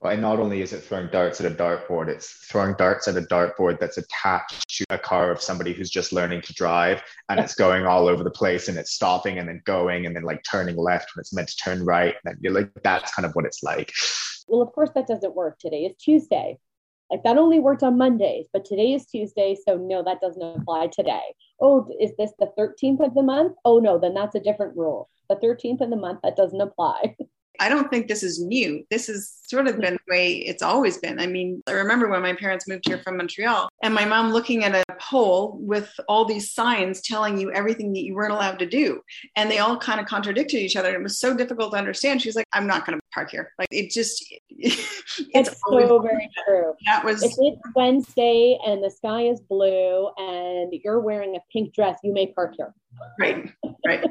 Well, 0.00 0.12
and 0.12 0.22
not 0.22 0.38
only 0.38 0.60
is 0.60 0.72
it 0.72 0.84
throwing 0.84 1.08
darts 1.08 1.40
at 1.40 1.50
a 1.50 1.54
dartboard, 1.54 2.08
it's 2.08 2.30
throwing 2.30 2.76
darts 2.76 3.08
at 3.08 3.16
a 3.16 3.22
dartboard 3.22 3.80
that's 3.80 3.98
attached 3.98 4.68
to 4.76 4.84
a 4.90 4.98
car 4.98 5.32
of 5.32 5.42
somebody 5.42 5.72
who's 5.72 5.90
just 5.90 6.12
learning 6.12 6.42
to 6.42 6.52
drive 6.52 7.02
and 7.28 7.40
it's 7.40 7.54
going 7.54 7.86
all 7.86 8.06
over 8.06 8.22
the 8.22 8.30
place 8.30 8.68
and 8.68 8.78
it's 8.78 8.92
stopping 8.92 9.38
and 9.38 9.48
then 9.48 9.62
going 9.64 10.06
and 10.06 10.14
then 10.14 10.22
like 10.22 10.44
turning 10.48 10.76
left 10.76 11.16
when 11.16 11.22
it's 11.22 11.34
meant 11.34 11.48
to 11.48 11.56
turn 11.56 11.84
right. 11.84 12.14
And 12.24 12.36
you're 12.40 12.52
like, 12.52 12.70
that's 12.84 13.12
kind 13.14 13.26
of 13.26 13.32
what 13.32 13.46
it's 13.46 13.64
like. 13.64 13.90
Well, 14.46 14.62
of 14.62 14.70
course, 14.72 14.90
that 14.94 15.08
doesn't 15.08 15.34
work. 15.34 15.58
Today 15.58 15.86
is 15.86 15.96
Tuesday. 15.96 16.58
Like 17.10 17.22
that 17.22 17.38
only 17.38 17.60
worked 17.60 17.82
on 17.82 17.98
Mondays, 17.98 18.48
but 18.52 18.64
today 18.64 18.92
is 18.92 19.06
Tuesday. 19.06 19.56
So 19.66 19.76
no, 19.76 20.02
that 20.02 20.20
doesn't 20.20 20.42
apply 20.42 20.88
today. 20.88 21.34
Oh, 21.60 21.88
is 22.00 22.12
this 22.18 22.32
the 22.38 22.50
13th 22.58 23.04
of 23.04 23.14
the 23.14 23.22
month? 23.22 23.56
Oh 23.64 23.78
no, 23.78 23.98
then 23.98 24.14
that's 24.14 24.34
a 24.34 24.40
different 24.40 24.76
rule. 24.76 25.08
The 25.28 25.36
13th 25.36 25.80
of 25.80 25.90
the 25.90 25.96
month, 25.96 26.20
that 26.22 26.36
doesn't 26.36 26.60
apply. 26.60 27.16
I 27.60 27.68
don't 27.68 27.90
think 27.90 28.08
this 28.08 28.22
is 28.22 28.40
new. 28.40 28.84
This 28.90 29.06
has 29.08 29.38
sort 29.42 29.68
of 29.68 29.80
been 29.80 29.94
the 29.94 30.12
way 30.12 30.34
it's 30.34 30.62
always 30.62 30.98
been. 30.98 31.20
I 31.20 31.26
mean, 31.26 31.62
I 31.66 31.72
remember 31.72 32.08
when 32.08 32.22
my 32.22 32.34
parents 32.34 32.68
moved 32.68 32.86
here 32.86 32.98
from 32.98 33.16
Montreal 33.16 33.68
and 33.82 33.94
my 33.94 34.04
mom 34.04 34.32
looking 34.32 34.64
at 34.64 34.74
a 34.74 34.84
pole 35.00 35.56
with 35.60 35.92
all 36.08 36.24
these 36.24 36.52
signs 36.52 37.00
telling 37.00 37.38
you 37.38 37.52
everything 37.52 37.92
that 37.92 38.02
you 38.02 38.14
weren't 38.14 38.32
allowed 38.32 38.58
to 38.58 38.66
do. 38.66 39.00
And 39.36 39.50
they 39.50 39.58
all 39.58 39.78
kind 39.78 40.00
of 40.00 40.06
contradicted 40.06 40.60
each 40.60 40.76
other. 40.76 40.88
And 40.88 40.96
it 40.96 41.02
was 41.02 41.20
so 41.20 41.36
difficult 41.36 41.72
to 41.72 41.78
understand. 41.78 42.22
She's 42.22 42.36
like, 42.36 42.46
I'm 42.52 42.66
not 42.66 42.86
going 42.86 42.98
to 42.98 43.02
park 43.12 43.30
here. 43.30 43.52
Like 43.58 43.68
it 43.70 43.90
just, 43.90 44.24
it's 44.50 45.60
so 45.68 46.00
very 46.00 46.28
true. 46.46 46.74
That 46.86 47.04
was, 47.04 47.22
if 47.22 47.32
it's 47.38 47.60
Wednesday 47.74 48.58
and 48.66 48.82
the 48.82 48.90
sky 48.90 49.22
is 49.22 49.40
blue 49.40 50.08
and 50.16 50.72
you're 50.84 51.00
wearing 51.00 51.36
a 51.36 51.40
pink 51.52 51.74
dress, 51.74 51.98
you 52.02 52.12
may 52.12 52.26
park 52.32 52.54
here. 52.56 52.74
Right, 53.20 53.50
right. 53.86 54.04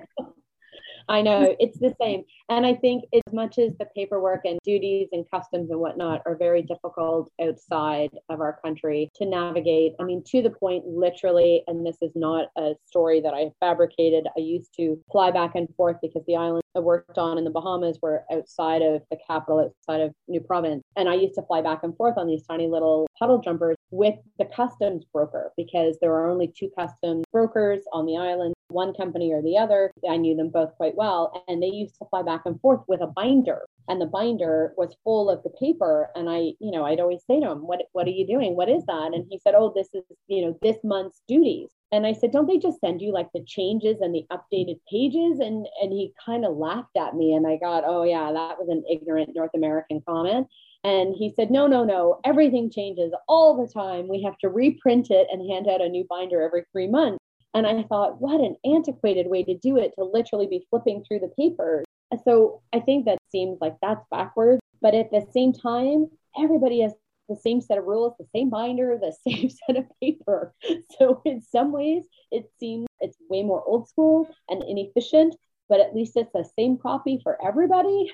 I 1.07 1.21
know 1.21 1.55
it's 1.59 1.79
the 1.79 1.93
same. 1.99 2.23
And 2.49 2.65
I 2.65 2.73
think 2.75 3.05
as 3.13 3.33
much 3.33 3.57
as 3.57 3.71
the 3.77 3.85
paperwork 3.95 4.41
and 4.45 4.59
duties 4.63 5.09
and 5.11 5.25
customs 5.29 5.69
and 5.69 5.79
whatnot 5.79 6.21
are 6.25 6.35
very 6.35 6.61
difficult 6.61 7.31
outside 7.41 8.09
of 8.29 8.41
our 8.41 8.59
country 8.63 9.09
to 9.15 9.25
navigate, 9.25 9.93
I 9.99 10.03
mean, 10.03 10.23
to 10.27 10.41
the 10.41 10.49
point, 10.49 10.85
literally, 10.85 11.63
and 11.67 11.85
this 11.85 11.97
is 12.01 12.11
not 12.15 12.49
a 12.57 12.73
story 12.85 13.21
that 13.21 13.33
I 13.33 13.51
fabricated. 13.59 14.27
I 14.35 14.41
used 14.41 14.73
to 14.77 14.99
fly 15.11 15.31
back 15.31 15.55
and 15.55 15.67
forth 15.75 15.97
because 16.01 16.23
the 16.27 16.35
islands 16.35 16.65
I 16.75 16.79
worked 16.79 17.17
on 17.17 17.37
in 17.37 17.43
the 17.43 17.51
Bahamas 17.51 17.99
were 18.01 18.25
outside 18.31 18.81
of 18.81 19.01
the 19.09 19.17
capital, 19.25 19.59
outside 19.59 20.01
of 20.01 20.13
New 20.27 20.41
Providence. 20.41 20.83
And 20.97 21.07
I 21.07 21.15
used 21.15 21.35
to 21.35 21.43
fly 21.43 21.61
back 21.61 21.83
and 21.83 21.95
forth 21.95 22.17
on 22.17 22.27
these 22.27 22.45
tiny 22.45 22.67
little 22.67 23.07
puddle 23.17 23.39
jumpers 23.39 23.77
with 23.91 24.15
the 24.39 24.45
customs 24.45 25.05
broker 25.13 25.51
because 25.55 25.97
there 26.01 26.13
are 26.13 26.29
only 26.29 26.47
two 26.47 26.69
customs 26.77 27.23
brokers 27.31 27.83
on 27.93 28.05
the 28.05 28.17
island 28.17 28.54
one 28.75 28.93
company 28.93 29.33
or 29.33 29.41
the 29.41 29.57
other. 29.57 29.91
I 30.07 30.17
knew 30.17 30.35
them 30.35 30.49
both 30.49 30.75
quite 30.75 30.95
well. 30.95 31.43
And 31.47 31.63
they 31.63 31.67
used 31.67 31.95
to 31.99 32.05
fly 32.09 32.21
back 32.21 32.41
and 32.45 32.59
forth 32.61 32.81
with 32.87 33.01
a 33.01 33.07
binder. 33.07 33.65
And 33.87 34.01
the 34.01 34.05
binder 34.05 34.73
was 34.77 34.95
full 35.03 35.29
of 35.29 35.41
the 35.43 35.49
paper. 35.51 36.09
And 36.15 36.29
I, 36.29 36.53
you 36.59 36.71
know, 36.71 36.85
I'd 36.85 36.99
always 36.99 37.23
say 37.25 37.39
to 37.39 37.51
him, 37.51 37.65
What 37.65 37.81
what 37.93 38.07
are 38.07 38.11
you 38.11 38.27
doing? 38.27 38.55
What 38.55 38.69
is 38.69 38.85
that? 38.85 39.11
And 39.13 39.25
he 39.29 39.39
said, 39.39 39.55
Oh, 39.55 39.71
this 39.75 39.89
is, 39.93 40.03
you 40.27 40.41
know, 40.41 40.57
this 40.61 40.77
month's 40.83 41.21
duties. 41.27 41.69
And 41.91 42.05
I 42.05 42.13
said, 42.13 42.31
Don't 42.31 42.47
they 42.47 42.57
just 42.57 42.81
send 42.81 43.01
you 43.01 43.13
like 43.13 43.29
the 43.33 43.43
changes 43.45 44.01
and 44.01 44.13
the 44.13 44.25
updated 44.31 44.79
pages? 44.91 45.39
And 45.39 45.67
and 45.81 45.93
he 45.93 46.13
kind 46.23 46.45
of 46.45 46.57
laughed 46.57 46.97
at 46.97 47.15
me. 47.15 47.33
And 47.33 47.47
I 47.47 47.57
got, 47.57 47.83
Oh 47.85 48.03
yeah, 48.03 48.31
that 48.31 48.59
was 48.59 48.67
an 48.69 48.83
ignorant 48.89 49.31
North 49.35 49.51
American 49.55 50.01
comment. 50.07 50.47
And 50.83 51.15
he 51.15 51.33
said, 51.35 51.49
No, 51.49 51.65
no, 51.65 51.83
no, 51.83 52.19
everything 52.23 52.69
changes 52.69 53.11
all 53.27 53.55
the 53.55 53.71
time. 53.71 54.07
We 54.07 54.21
have 54.23 54.37
to 54.39 54.49
reprint 54.49 55.09
it 55.09 55.27
and 55.31 55.49
hand 55.49 55.67
out 55.67 55.81
a 55.81 55.89
new 55.89 56.05
binder 56.07 56.41
every 56.43 56.63
three 56.71 56.87
months. 56.87 57.24
And 57.55 57.65
I 57.65 57.83
thought, 57.83 58.21
what 58.21 58.41
an 58.41 58.57
antiquated 58.65 59.27
way 59.27 59.41
to 59.43 59.57
do 59.57 59.77
it 59.77 59.93
to 59.97 60.03
literally 60.03 60.45
be 60.45 60.67
flipping 60.69 61.03
through 61.03 61.19
the 61.19 61.31
papers. 61.39 61.85
So 62.25 62.61
I 62.73 62.81
think 62.81 63.05
that 63.05 63.17
seems 63.31 63.59
like 63.61 63.77
that's 63.81 64.05
backwards. 64.11 64.61
But 64.81 64.93
at 64.93 65.09
the 65.09 65.25
same 65.33 65.53
time, 65.53 66.07
everybody 66.37 66.81
has 66.81 66.93
the 67.29 67.35
same 67.37 67.61
set 67.61 67.77
of 67.77 67.85
rules, 67.85 68.13
the 68.19 68.27
same 68.35 68.49
binder, 68.49 68.99
the 68.99 69.15
same 69.27 69.49
set 69.49 69.77
of 69.77 69.85
paper. 70.01 70.53
So 70.99 71.21
in 71.25 71.41
some 71.41 71.71
ways, 71.71 72.03
it 72.29 72.51
seems 72.59 72.87
it's 72.99 73.17
way 73.29 73.41
more 73.41 73.63
old 73.65 73.87
school 73.87 74.29
and 74.49 74.61
inefficient, 74.61 75.35
but 75.69 75.79
at 75.79 75.95
least 75.95 76.17
it's 76.17 76.31
the 76.33 76.47
same 76.59 76.77
copy 76.77 77.19
for 77.23 77.37
everybody, 77.45 78.11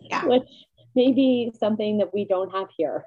yeah. 0.00 0.24
which 0.26 0.48
may 0.96 1.12
be 1.12 1.52
something 1.58 1.98
that 1.98 2.12
we 2.12 2.24
don't 2.24 2.50
have 2.50 2.68
here. 2.76 3.04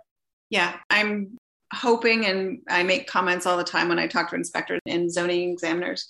Yeah, 0.50 0.78
I'm 0.90 1.38
hoping, 1.74 2.26
and 2.26 2.60
I 2.70 2.84
make 2.84 3.08
comments 3.08 3.46
all 3.46 3.58
the 3.58 3.64
time 3.64 3.90
when 3.90 4.00
I 4.00 4.08
talk 4.08 4.30
to 4.30 4.36
inspectors 4.36 4.82
and 4.86 5.12
zoning 5.12 5.52
examiners 5.52 6.08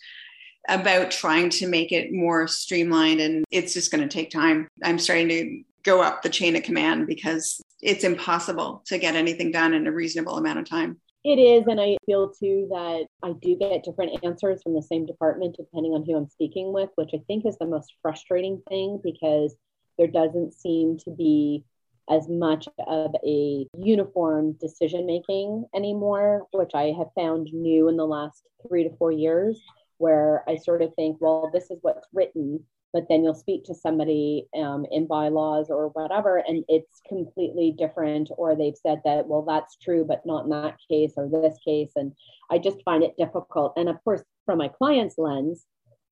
about 0.69 1.11
trying 1.11 1.49
to 1.49 1.67
make 1.67 1.91
it 1.91 2.13
more 2.13 2.47
streamlined, 2.47 3.19
and 3.19 3.45
it's 3.51 3.73
just 3.73 3.91
going 3.91 4.07
to 4.07 4.13
take 4.13 4.29
time. 4.29 4.67
I'm 4.83 4.99
starting 4.99 5.29
to 5.29 5.63
go 5.83 6.01
up 6.01 6.21
the 6.21 6.29
chain 6.29 6.55
of 6.55 6.63
command 6.63 7.07
because 7.07 7.61
it's 7.81 8.03
impossible 8.05 8.83
to 8.87 8.97
get 8.97 9.15
anything 9.15 9.51
done 9.51 9.73
in 9.73 9.87
a 9.87 9.91
reasonable 9.91 10.37
amount 10.37 10.59
of 10.59 10.65
time. 10.65 10.99
It 11.25 11.39
is, 11.39 11.67
and 11.67 11.79
I 11.79 11.97
feel 12.05 12.31
too 12.31 12.67
that 12.69 13.05
I 13.21 13.33
do 13.41 13.55
get 13.55 13.83
different 13.83 14.23
answers 14.25 14.61
from 14.61 14.73
the 14.73 14.81
same 14.81 15.05
department 15.05 15.55
depending 15.57 15.93
on 15.93 16.03
who 16.05 16.17
I'm 16.17 16.27
speaking 16.27 16.73
with, 16.73 16.89
which 16.95 17.11
I 17.13 17.19
think 17.27 17.45
is 17.45 17.57
the 17.57 17.65
most 17.65 17.93
frustrating 18.01 18.61
thing 18.67 18.99
because 19.01 19.55
there 19.97 20.07
doesn't 20.07 20.53
seem 20.53 20.97
to 20.99 21.11
be 21.11 21.63
as 22.09 22.27
much 22.27 22.67
of 22.87 23.15
a 23.25 23.67
uniform 23.77 24.53
decision 24.53 25.05
making 25.05 25.65
anymore, 25.75 26.47
which 26.51 26.71
I 26.73 26.93
have 26.97 27.07
found 27.15 27.47
new 27.53 27.87
in 27.87 27.97
the 27.97 28.05
last 28.05 28.43
three 28.67 28.83
to 28.83 28.95
four 28.97 29.11
years, 29.11 29.61
where 29.97 30.43
I 30.47 30.57
sort 30.57 30.81
of 30.81 30.93
think, 30.95 31.17
well, 31.21 31.49
this 31.53 31.71
is 31.71 31.79
what's 31.81 32.07
written, 32.13 32.65
but 32.91 33.05
then 33.09 33.23
you'll 33.23 33.33
speak 33.33 33.63
to 33.65 33.73
somebody 33.73 34.47
um, 34.55 34.85
in 34.91 35.07
bylaws 35.07 35.69
or 35.69 35.89
whatever, 35.89 36.43
and 36.45 36.63
it's 36.67 37.01
completely 37.07 37.71
different, 37.71 38.29
or 38.37 38.55
they've 38.55 38.77
said 38.77 39.01
that, 39.05 39.27
well, 39.27 39.43
that's 39.43 39.77
true, 39.77 40.03
but 40.05 40.25
not 40.25 40.43
in 40.43 40.49
that 40.49 40.77
case 40.89 41.13
or 41.15 41.29
this 41.29 41.57
case. 41.65 41.91
And 41.95 42.13
I 42.51 42.57
just 42.57 42.83
find 42.83 43.03
it 43.03 43.17
difficult. 43.17 43.73
And 43.77 43.87
of 43.87 44.03
course, 44.03 44.21
from 44.45 44.57
my 44.57 44.67
client's 44.67 45.17
lens, 45.17 45.65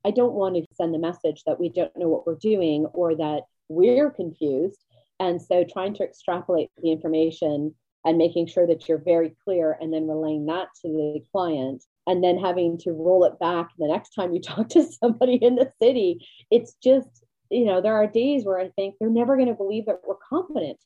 I 0.05 0.11
don't 0.11 0.33
want 0.33 0.55
to 0.55 0.65
send 0.73 0.93
the 0.93 0.99
message 0.99 1.43
that 1.45 1.59
we 1.59 1.69
don't 1.69 1.95
know 1.95 2.07
what 2.07 2.25
we're 2.25 2.35
doing 2.35 2.85
or 2.93 3.15
that 3.15 3.41
we're 3.67 4.09
confused 4.09 4.79
and 5.21 5.39
so 5.39 5.63
trying 5.63 5.93
to 5.93 6.03
extrapolate 6.03 6.71
the 6.81 6.91
information 6.91 7.75
and 8.03 8.17
making 8.17 8.47
sure 8.47 8.65
that 8.65 8.89
you're 8.89 8.97
very 8.97 9.35
clear 9.43 9.77
and 9.79 9.93
then 9.93 10.07
relaying 10.07 10.47
that 10.47 10.67
to 10.81 10.87
the 10.87 11.21
client 11.31 11.83
and 12.07 12.23
then 12.23 12.39
having 12.39 12.75
to 12.79 12.91
roll 12.91 13.23
it 13.25 13.37
back 13.39 13.69
the 13.77 13.87
next 13.87 14.15
time 14.15 14.33
you 14.33 14.41
talk 14.41 14.67
to 14.69 14.83
somebody 14.83 15.35
in 15.35 15.55
the 15.55 15.71
city. 15.79 16.27
It's 16.49 16.73
just, 16.83 17.23
you 17.51 17.65
know, 17.65 17.81
there 17.81 17.93
are 17.93 18.07
days 18.07 18.45
where 18.45 18.57
I 18.57 18.69
think 18.69 18.95
they're 18.99 19.11
never 19.11 19.35
going 19.35 19.49
to 19.49 19.53
believe 19.53 19.85
that 19.85 20.01
we're 20.05 20.15
competent, 20.27 20.79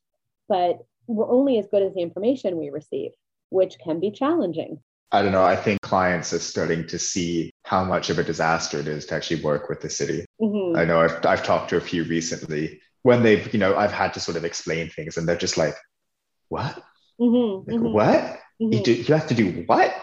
but 0.49 0.79
we're 1.07 1.31
only 1.31 1.57
as 1.57 1.67
good 1.71 1.83
as 1.83 1.93
the 1.93 2.01
information 2.01 2.57
we 2.57 2.69
receive, 2.69 3.11
which 3.51 3.77
can 3.81 4.01
be 4.01 4.11
challenging. 4.11 4.81
I 5.13 5.21
don't 5.21 5.31
know. 5.31 5.45
I 5.45 5.55
think 5.55 5.79
clients 5.79 6.33
are 6.33 6.39
starting 6.39 6.85
to 6.87 6.99
see 6.99 7.53
how 7.63 7.85
much 7.85 8.09
of 8.09 8.19
a 8.19 8.23
disaster 8.23 8.79
it 8.79 8.87
is 8.89 9.05
to 9.05 9.15
actually 9.15 9.41
work 9.41 9.69
with 9.69 9.79
the 9.79 9.89
city. 9.89 10.25
Mm-hmm. 10.41 10.77
I 10.77 10.83
know 10.83 10.99
I've, 10.99 11.25
I've 11.25 11.43
talked 11.43 11.69
to 11.69 11.77
a 11.77 11.81
few 11.81 12.03
recently 12.03 12.81
when 13.05 13.21
they've 13.21 13.53
you 13.53 13.59
know 13.59 13.77
i've 13.77 13.91
had 13.91 14.15
to 14.15 14.19
sort 14.19 14.35
of 14.35 14.43
explain 14.43 14.89
things 14.89 15.15
and 15.15 15.27
they're 15.27 15.37
just 15.37 15.57
like 15.57 15.75
what 16.49 16.75
mm-hmm, 17.21 17.69
like, 17.69 17.79
mm-hmm. 17.79 17.93
what 17.93 18.15
mm-hmm. 18.59 18.73
you 18.73 18.81
do 18.81 18.93
you 18.93 19.13
have 19.13 19.27
to 19.27 19.35
do 19.35 19.63
what 19.67 19.95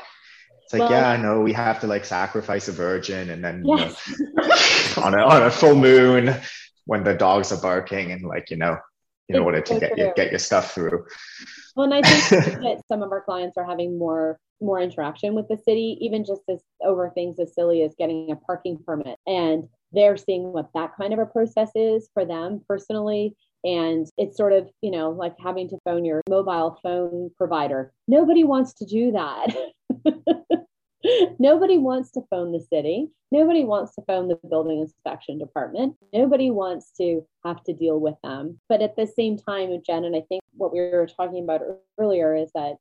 it's 0.62 0.72
like 0.72 0.82
well, 0.82 0.92
yeah 0.92 1.10
i 1.10 1.16
know 1.16 1.40
we 1.40 1.52
have 1.52 1.80
to 1.80 1.88
like 1.88 2.04
sacrifice 2.04 2.68
a 2.68 2.72
virgin 2.72 3.30
and 3.30 3.44
then 3.44 3.64
yes. 3.66 4.08
you 4.08 4.32
know, 4.34 5.02
on 5.02 5.14
a 5.14 5.18
on 5.18 5.42
a 5.42 5.50
full 5.50 5.74
moon 5.74 6.32
when 6.86 7.02
the 7.02 7.12
dogs 7.12 7.50
are 7.50 7.60
barking 7.60 8.12
and 8.12 8.22
like 8.22 8.50
you 8.50 8.56
know 8.56 8.78
in 9.28 9.34
it's 9.34 9.44
order 9.44 9.60
to 9.60 9.74
so 9.74 9.80
get 9.80 9.98
your 9.98 10.12
get 10.12 10.30
your 10.30 10.38
stuff 10.38 10.72
through 10.72 11.04
well 11.74 11.84
and 11.84 11.94
i 11.94 12.02
think 12.02 12.44
that 12.62 12.82
some 12.86 13.02
of 13.02 13.10
our 13.10 13.20
clients 13.20 13.56
are 13.56 13.64
having 13.64 13.98
more 13.98 14.38
more 14.60 14.78
interaction 14.78 15.34
with 15.34 15.48
the 15.48 15.56
city 15.56 15.98
even 16.00 16.24
just 16.24 16.42
as 16.48 16.62
over 16.84 17.10
things 17.10 17.40
as 17.40 17.52
silly 17.52 17.82
as 17.82 17.96
getting 17.98 18.30
a 18.30 18.36
parking 18.36 18.78
permit 18.86 19.18
and 19.26 19.64
they're 19.92 20.16
seeing 20.16 20.52
what 20.52 20.70
that 20.74 20.96
kind 20.96 21.12
of 21.12 21.18
a 21.18 21.26
process 21.26 21.70
is 21.74 22.08
for 22.14 22.24
them 22.24 22.62
personally. 22.68 23.36
And 23.64 24.06
it's 24.16 24.36
sort 24.36 24.52
of, 24.52 24.68
you 24.80 24.90
know, 24.90 25.10
like 25.10 25.36
having 25.38 25.68
to 25.68 25.78
phone 25.84 26.04
your 26.04 26.20
mobile 26.28 26.78
phone 26.82 27.30
provider. 27.36 27.92
Nobody 28.08 28.42
wants 28.42 28.74
to 28.74 28.86
do 28.86 29.12
that. 29.12 29.54
Nobody 31.38 31.78
wants 31.78 32.10
to 32.12 32.22
phone 32.30 32.52
the 32.52 32.64
city. 32.72 33.08
Nobody 33.30 33.64
wants 33.64 33.94
to 33.94 34.02
phone 34.06 34.28
the 34.28 34.38
building 34.48 34.80
inspection 34.80 35.38
department. 35.38 35.96
Nobody 36.12 36.50
wants 36.50 36.92
to 36.98 37.26
have 37.44 37.62
to 37.64 37.72
deal 37.72 37.98
with 37.98 38.14
them. 38.22 38.60
But 38.68 38.82
at 38.82 38.96
the 38.96 39.06
same 39.06 39.36
time, 39.36 39.70
Jen, 39.84 40.04
and 40.04 40.14
I 40.14 40.22
think 40.28 40.42
what 40.54 40.72
we 40.72 40.80
were 40.80 41.06
talking 41.06 41.42
about 41.42 41.62
earlier 41.98 42.34
is 42.34 42.50
that 42.54 42.74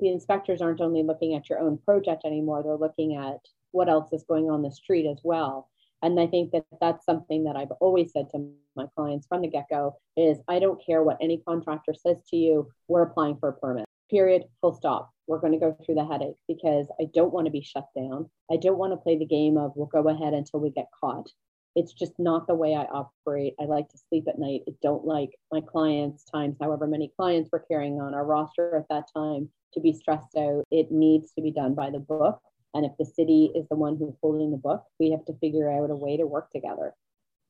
the 0.00 0.08
inspectors 0.08 0.62
aren't 0.62 0.80
only 0.80 1.02
looking 1.02 1.34
at 1.34 1.50
your 1.50 1.58
own 1.58 1.78
project 1.78 2.24
anymore, 2.24 2.62
they're 2.62 2.76
looking 2.76 3.16
at 3.16 3.38
what 3.72 3.88
else 3.88 4.12
is 4.12 4.24
going 4.26 4.50
on 4.50 4.62
the 4.62 4.70
street 4.70 5.06
as 5.06 5.20
well. 5.22 5.68
And 6.02 6.18
I 6.18 6.26
think 6.26 6.50
that 6.50 6.64
that's 6.80 7.04
something 7.04 7.44
that 7.44 7.56
I've 7.56 7.70
always 7.80 8.12
said 8.12 8.28
to 8.30 8.50
my 8.74 8.86
clients 8.96 9.26
from 9.28 9.42
the 9.42 9.48
get-go 9.48 9.96
is 10.16 10.40
I 10.48 10.58
don't 10.58 10.84
care 10.84 11.02
what 11.02 11.18
any 11.20 11.38
contractor 11.46 11.94
says 11.94 12.16
to 12.30 12.36
you, 12.36 12.68
we're 12.88 13.02
applying 13.02 13.36
for 13.38 13.50
a 13.50 13.52
permit. 13.52 13.84
Period, 14.10 14.44
full 14.60 14.74
stop. 14.74 15.10
We're 15.28 15.38
going 15.38 15.52
to 15.52 15.58
go 15.58 15.76
through 15.84 15.94
the 15.94 16.04
headache 16.04 16.36
because 16.48 16.88
I 17.00 17.06
don't 17.14 17.32
want 17.32 17.46
to 17.46 17.52
be 17.52 17.62
shut 17.62 17.86
down. 17.96 18.28
I 18.50 18.56
don't 18.56 18.78
want 18.78 18.92
to 18.92 18.96
play 18.96 19.16
the 19.16 19.24
game 19.24 19.56
of 19.56 19.72
we'll 19.76 19.86
go 19.86 20.08
ahead 20.08 20.34
until 20.34 20.60
we 20.60 20.70
get 20.70 20.88
caught. 21.00 21.30
It's 21.74 21.92
just 21.92 22.12
not 22.18 22.46
the 22.46 22.54
way 22.54 22.74
I 22.74 22.82
operate. 22.82 23.54
I 23.60 23.64
like 23.64 23.88
to 23.90 23.98
sleep 24.08 24.24
at 24.28 24.38
night. 24.38 24.62
I 24.68 24.72
don't 24.82 25.06
like 25.06 25.30
my 25.50 25.60
clients, 25.60 26.24
times 26.24 26.56
however 26.60 26.86
many 26.86 27.12
clients 27.16 27.48
we're 27.50 27.60
carrying 27.60 28.00
on 28.00 28.12
our 28.12 28.26
roster 28.26 28.76
at 28.76 28.88
that 28.90 29.04
time, 29.14 29.48
to 29.72 29.80
be 29.80 29.94
stressed 29.94 30.36
out. 30.36 30.64
It 30.70 30.90
needs 30.90 31.32
to 31.32 31.40
be 31.40 31.50
done 31.50 31.74
by 31.74 31.88
the 31.90 31.98
book 31.98 32.40
and 32.74 32.86
if 32.86 32.92
the 32.98 33.04
city 33.04 33.50
is 33.54 33.66
the 33.68 33.76
one 33.76 33.96
who's 33.96 34.14
holding 34.20 34.50
the 34.50 34.56
book, 34.56 34.84
we 34.98 35.10
have 35.10 35.24
to 35.26 35.34
figure 35.34 35.70
out 35.70 35.90
a 35.90 35.94
way 35.96 36.16
to 36.16 36.26
work 36.26 36.50
together. 36.52 36.94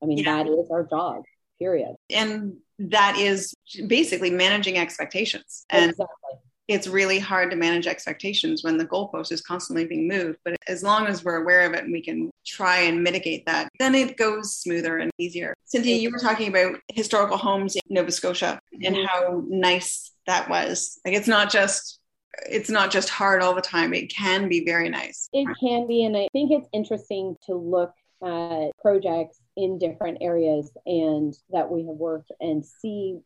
I 0.02 0.06
mean, 0.06 0.18
yeah. 0.18 0.42
that 0.42 0.50
is 0.50 0.70
our 0.70 0.84
job, 0.84 1.22
period. 1.58 1.94
And 2.10 2.56
that 2.78 3.16
is 3.16 3.54
basically 3.86 4.30
managing 4.30 4.78
expectations. 4.78 5.64
And 5.70 5.90
exactly. 5.90 6.38
it's 6.66 6.88
really 6.88 7.20
hard 7.20 7.52
to 7.52 7.56
manage 7.56 7.86
expectations 7.86 8.64
when 8.64 8.78
the 8.78 8.84
goalpost 8.84 9.30
is 9.30 9.40
constantly 9.40 9.84
being 9.86 10.08
moved. 10.08 10.38
But 10.44 10.56
as 10.66 10.82
long 10.82 11.06
as 11.06 11.24
we're 11.24 11.40
aware 11.40 11.66
of 11.66 11.74
it 11.74 11.84
and 11.84 11.92
we 11.92 12.02
can 12.02 12.30
try 12.44 12.78
and 12.80 13.04
mitigate 13.04 13.46
that, 13.46 13.68
then 13.78 13.94
it 13.94 14.16
goes 14.16 14.56
smoother 14.56 14.98
and 14.98 15.12
easier. 15.18 15.54
Cynthia, 15.66 15.96
you 15.96 16.10
were 16.10 16.18
talking 16.18 16.48
about 16.48 16.80
historical 16.88 17.36
homes 17.36 17.76
in 17.76 17.82
Nova 17.88 18.10
Scotia 18.10 18.58
and 18.72 18.96
Mhm. 18.96 19.06
how 19.06 19.44
nice 19.46 20.10
that 20.26 20.50
was. 20.50 20.98
Like 21.04 21.14
it's 21.14 21.28
not 21.28 21.52
just 21.52 22.00
it's 22.48 22.70
not 22.70 22.90
just 22.90 23.10
hard 23.10 23.42
all 23.42 23.54
the 23.54 23.60
time. 23.60 23.94
It 23.94 24.14
can 24.14 24.48
be 24.48 24.64
very 24.64 24.88
nice. 24.88 25.28
It 25.32 25.48
can 25.60 25.86
be, 25.86 26.04
and 26.04 26.16
I 26.16 26.28
think 26.32 26.50
it's 26.50 26.68
interesting 26.72 27.36
to 27.46 27.54
look 27.54 27.92
at 28.24 28.70
projects 28.80 29.40
in 29.56 29.78
different 29.78 30.18
areas 30.20 30.70
and 30.86 31.34
that 31.50 31.70
we 31.70 31.86
have 31.86 31.96
worked 31.96 32.32
and 32.40 32.64
see 32.64 33.18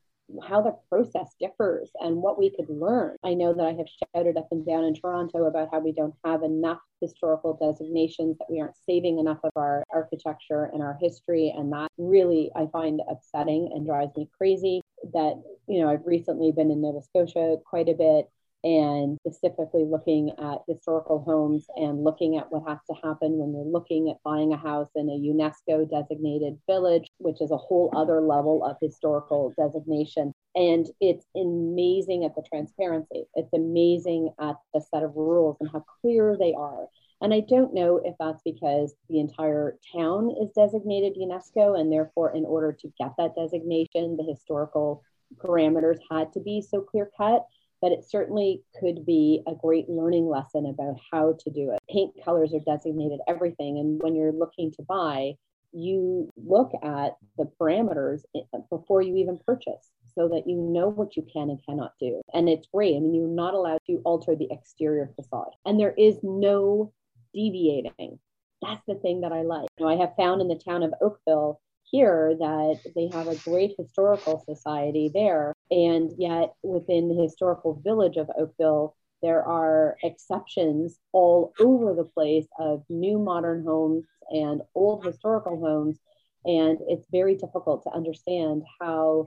how 0.43 0.61
the 0.61 0.77
process 0.89 1.35
differs 1.39 1.91
and 2.01 2.17
what 2.17 2.39
we 2.39 2.51
could 2.51 2.69
learn. 2.69 3.17
I 3.25 3.35
know 3.35 3.55
that 3.55 3.65
I 3.65 3.75
have 3.75 3.87
shouted 4.15 4.37
up 4.37 4.49
and 4.51 4.67
down 4.67 4.85
in 4.85 4.95
Toronto 4.95 5.45
about 5.45 5.69
how 5.71 5.79
we 5.79 5.93
don't 5.93 6.15
have 6.25 6.43
enough 6.43 6.81
historical 7.01 7.57
designations, 7.57 8.37
that 8.39 8.51
we 8.51 8.61
aren't 8.61 8.75
saving 8.89 9.21
enough 9.21 9.39
of 9.45 9.53
our 9.55 9.85
architecture 9.93 10.69
and 10.73 10.83
our 10.83 10.99
history. 11.01 11.55
And 11.57 11.73
that 11.73 11.93
really 11.97 12.51
I 12.57 12.67
find 12.73 13.01
upsetting 13.09 13.71
and 13.73 13.87
drives 13.87 14.17
me 14.17 14.29
crazy. 14.37 14.81
That, 15.13 15.41
you 15.69 15.81
know, 15.81 15.91
I've 15.91 16.05
recently 16.05 16.51
been 16.51 16.73
in 16.73 16.81
Nova 16.81 17.03
Scotia 17.03 17.59
quite 17.65 17.89
a 17.89 17.95
bit 17.95 18.29
and 18.67 19.17
specifically 19.21 19.85
looking 19.85 20.33
at 20.43 20.59
historical 20.67 21.23
homes 21.23 21.67
and 21.77 22.03
looking 22.03 22.37
at 22.37 22.51
what 22.51 22.69
has 22.69 22.79
to 22.91 22.95
happen 22.95 23.39
when 23.39 23.53
you're 23.53 23.63
looking 23.63 24.11
at 24.11 24.21
buying 24.25 24.53
a 24.53 24.57
house 24.57 24.89
in 24.97 25.09
a 25.09 25.13
UNESCO 25.13 25.89
designated 25.89 26.59
village, 26.69 27.07
which 27.19 27.41
is 27.41 27.53
a 27.53 27.57
whole 27.57 27.93
other 27.97 28.21
level 28.21 28.65
of 28.65 28.77
historical 28.83 29.55
designation. 29.57 30.33
And 30.57 30.85
it's 31.01 31.25
amazing 31.37 32.25
at 32.25 32.35
the 32.35 32.43
transparency. 32.43 33.27
It's 33.37 33.53
amazing 33.53 34.31
at 34.41 34.57
the 34.75 34.81
set 34.81 35.05
of 35.05 35.15
rules 35.15 35.59
and 35.61 35.71
how 35.73 35.85
clear 36.01 36.37
they 36.37 36.53
are. 36.59 36.89
And 37.21 37.33
I 37.33 37.41
don't 37.49 37.73
know 37.73 38.01
if 38.05 38.17
that's 38.19 38.43
because 38.45 38.97
the 39.09 39.21
entire 39.21 39.79
town 39.95 40.35
is 40.43 40.51
designated 40.57 41.15
UNESCO, 41.17 41.79
and 41.79 41.93
therefore, 41.93 42.35
in 42.35 42.45
order 42.45 42.73
to 42.73 42.93
get 42.99 43.13
that 43.17 43.37
designation, 43.37 44.17
the 44.17 44.27
historical 44.29 45.05
parameters 45.37 45.99
had 46.11 46.33
to 46.33 46.41
be 46.41 46.61
so 46.61 46.81
clear 46.81 47.11
cut 47.17 47.47
but 47.81 47.93
it 47.93 48.05
certainly 48.05 48.63
could 48.81 49.05
be 49.05 49.43
a 49.47 49.55
great 49.55 49.89
learning 49.89 50.29
lesson 50.29 50.67
about 50.67 50.97
how 51.13 51.37
to 51.41 51.51
do 51.51 51.73
it. 51.73 51.81
Paint 51.91 52.15
colors 52.25 52.53
are 52.55 52.61
designated 52.61 53.21
everything. 53.29 53.79
And 53.79 54.03
when 54.03 54.15
you're 54.15 54.33
looking 54.33 54.73
to 54.73 54.83
buy, 54.83 55.35
you 55.73 56.31
look 56.37 56.73
at 56.83 57.17
the 57.37 57.51
parameters 57.61 58.23
eh, 58.35 58.41
before 58.71 59.03
you 59.03 59.17
even 59.17 59.39
purchase 59.47 59.91
so 60.15 60.29
that 60.29 60.47
you 60.47 60.57
know 60.57 60.89
what 60.89 61.17
you 61.17 61.27
can 61.31 61.51
and 61.51 61.65
cannot 61.65 61.93
do. 62.01 62.21
And 62.33 62.49
it's 62.49 62.67
great. 62.73 62.97
I 62.97 63.01
mean, 63.01 63.15
you're 63.15 63.29
not 63.29 63.55
allowed 63.55 63.81
to 63.87 64.01
alter 64.05 64.35
the 64.35 64.49
exterior 64.51 65.11
facade, 65.15 65.51
and 65.65 65.79
there 65.79 65.95
is 65.97 66.19
no 66.23 66.93
deviating. 67.35 68.19
That's 68.63 68.83
the 68.89 68.95
thing 68.95 69.21
that 69.21 69.33
I 69.33 69.43
like. 69.43 69.69
You 69.79 69.85
know, 69.85 69.93
I 69.93 69.97
have 69.97 70.17
found 70.17 70.41
in 70.41 70.49
the 70.49 70.55
town 70.55 70.83
of 70.83 70.95
Oakville 71.03 71.61
here 71.91 72.35
that 72.39 72.81
they 72.95 73.09
have 73.13 73.29
a 73.29 73.37
great 73.37 73.75
historical 73.79 74.43
society 74.49 75.11
there. 75.13 75.55
And 75.71 76.13
yet, 76.19 76.55
within 76.63 77.09
the 77.09 77.23
historical 77.23 77.81
village 77.83 78.17
of 78.17 78.31
Oakville, 78.39 78.95
there 79.23 79.43
are 79.43 79.97
exceptions 80.03 80.99
all 81.13 81.53
over 81.59 81.95
the 81.95 82.05
place 82.05 82.47
of 82.59 82.85
new 82.89 83.19
modern 83.19 83.65
homes 83.65 84.05
and 84.31 84.63
old 84.75 85.05
historical 85.05 85.59
homes. 85.59 85.99
And 86.45 86.79
it's 86.89 87.07
very 87.11 87.35
difficult 87.35 87.83
to 87.85 87.91
understand 87.91 88.63
how 88.81 89.27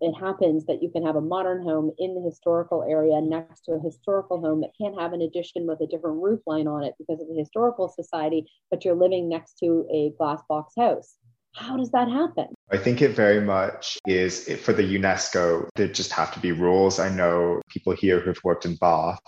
it 0.00 0.14
happens 0.14 0.66
that 0.66 0.82
you 0.82 0.90
can 0.90 1.04
have 1.04 1.16
a 1.16 1.20
modern 1.20 1.62
home 1.62 1.92
in 1.98 2.14
the 2.14 2.22
historical 2.22 2.82
area 2.82 3.20
next 3.20 3.62
to 3.62 3.72
a 3.72 3.80
historical 3.80 4.40
home 4.40 4.60
that 4.60 4.72
can't 4.80 4.98
have 4.98 5.12
an 5.12 5.22
addition 5.22 5.66
with 5.66 5.80
a 5.80 5.86
different 5.86 6.22
roof 6.22 6.40
line 6.46 6.66
on 6.66 6.84
it 6.84 6.94
because 6.98 7.20
of 7.20 7.28
the 7.28 7.38
historical 7.38 7.88
society, 7.88 8.46
but 8.70 8.84
you're 8.84 8.94
living 8.94 9.28
next 9.28 9.58
to 9.58 9.86
a 9.92 10.12
glass 10.16 10.40
box 10.48 10.74
house. 10.78 11.16
How 11.54 11.76
does 11.76 11.90
that 11.90 12.08
happen? 12.08 12.46
I 12.70 12.78
think 12.78 13.02
it 13.02 13.10
very 13.10 13.40
much 13.40 13.98
is 14.06 14.48
for 14.62 14.72
the 14.72 14.82
UNESCO, 14.82 15.68
there 15.76 15.88
just 15.88 16.12
have 16.12 16.32
to 16.34 16.40
be 16.40 16.52
rules. 16.52 16.98
I 16.98 17.10
know 17.10 17.60
people 17.68 17.94
here 17.94 18.20
who've 18.20 18.42
worked 18.42 18.64
in 18.64 18.76
Bath, 18.76 19.20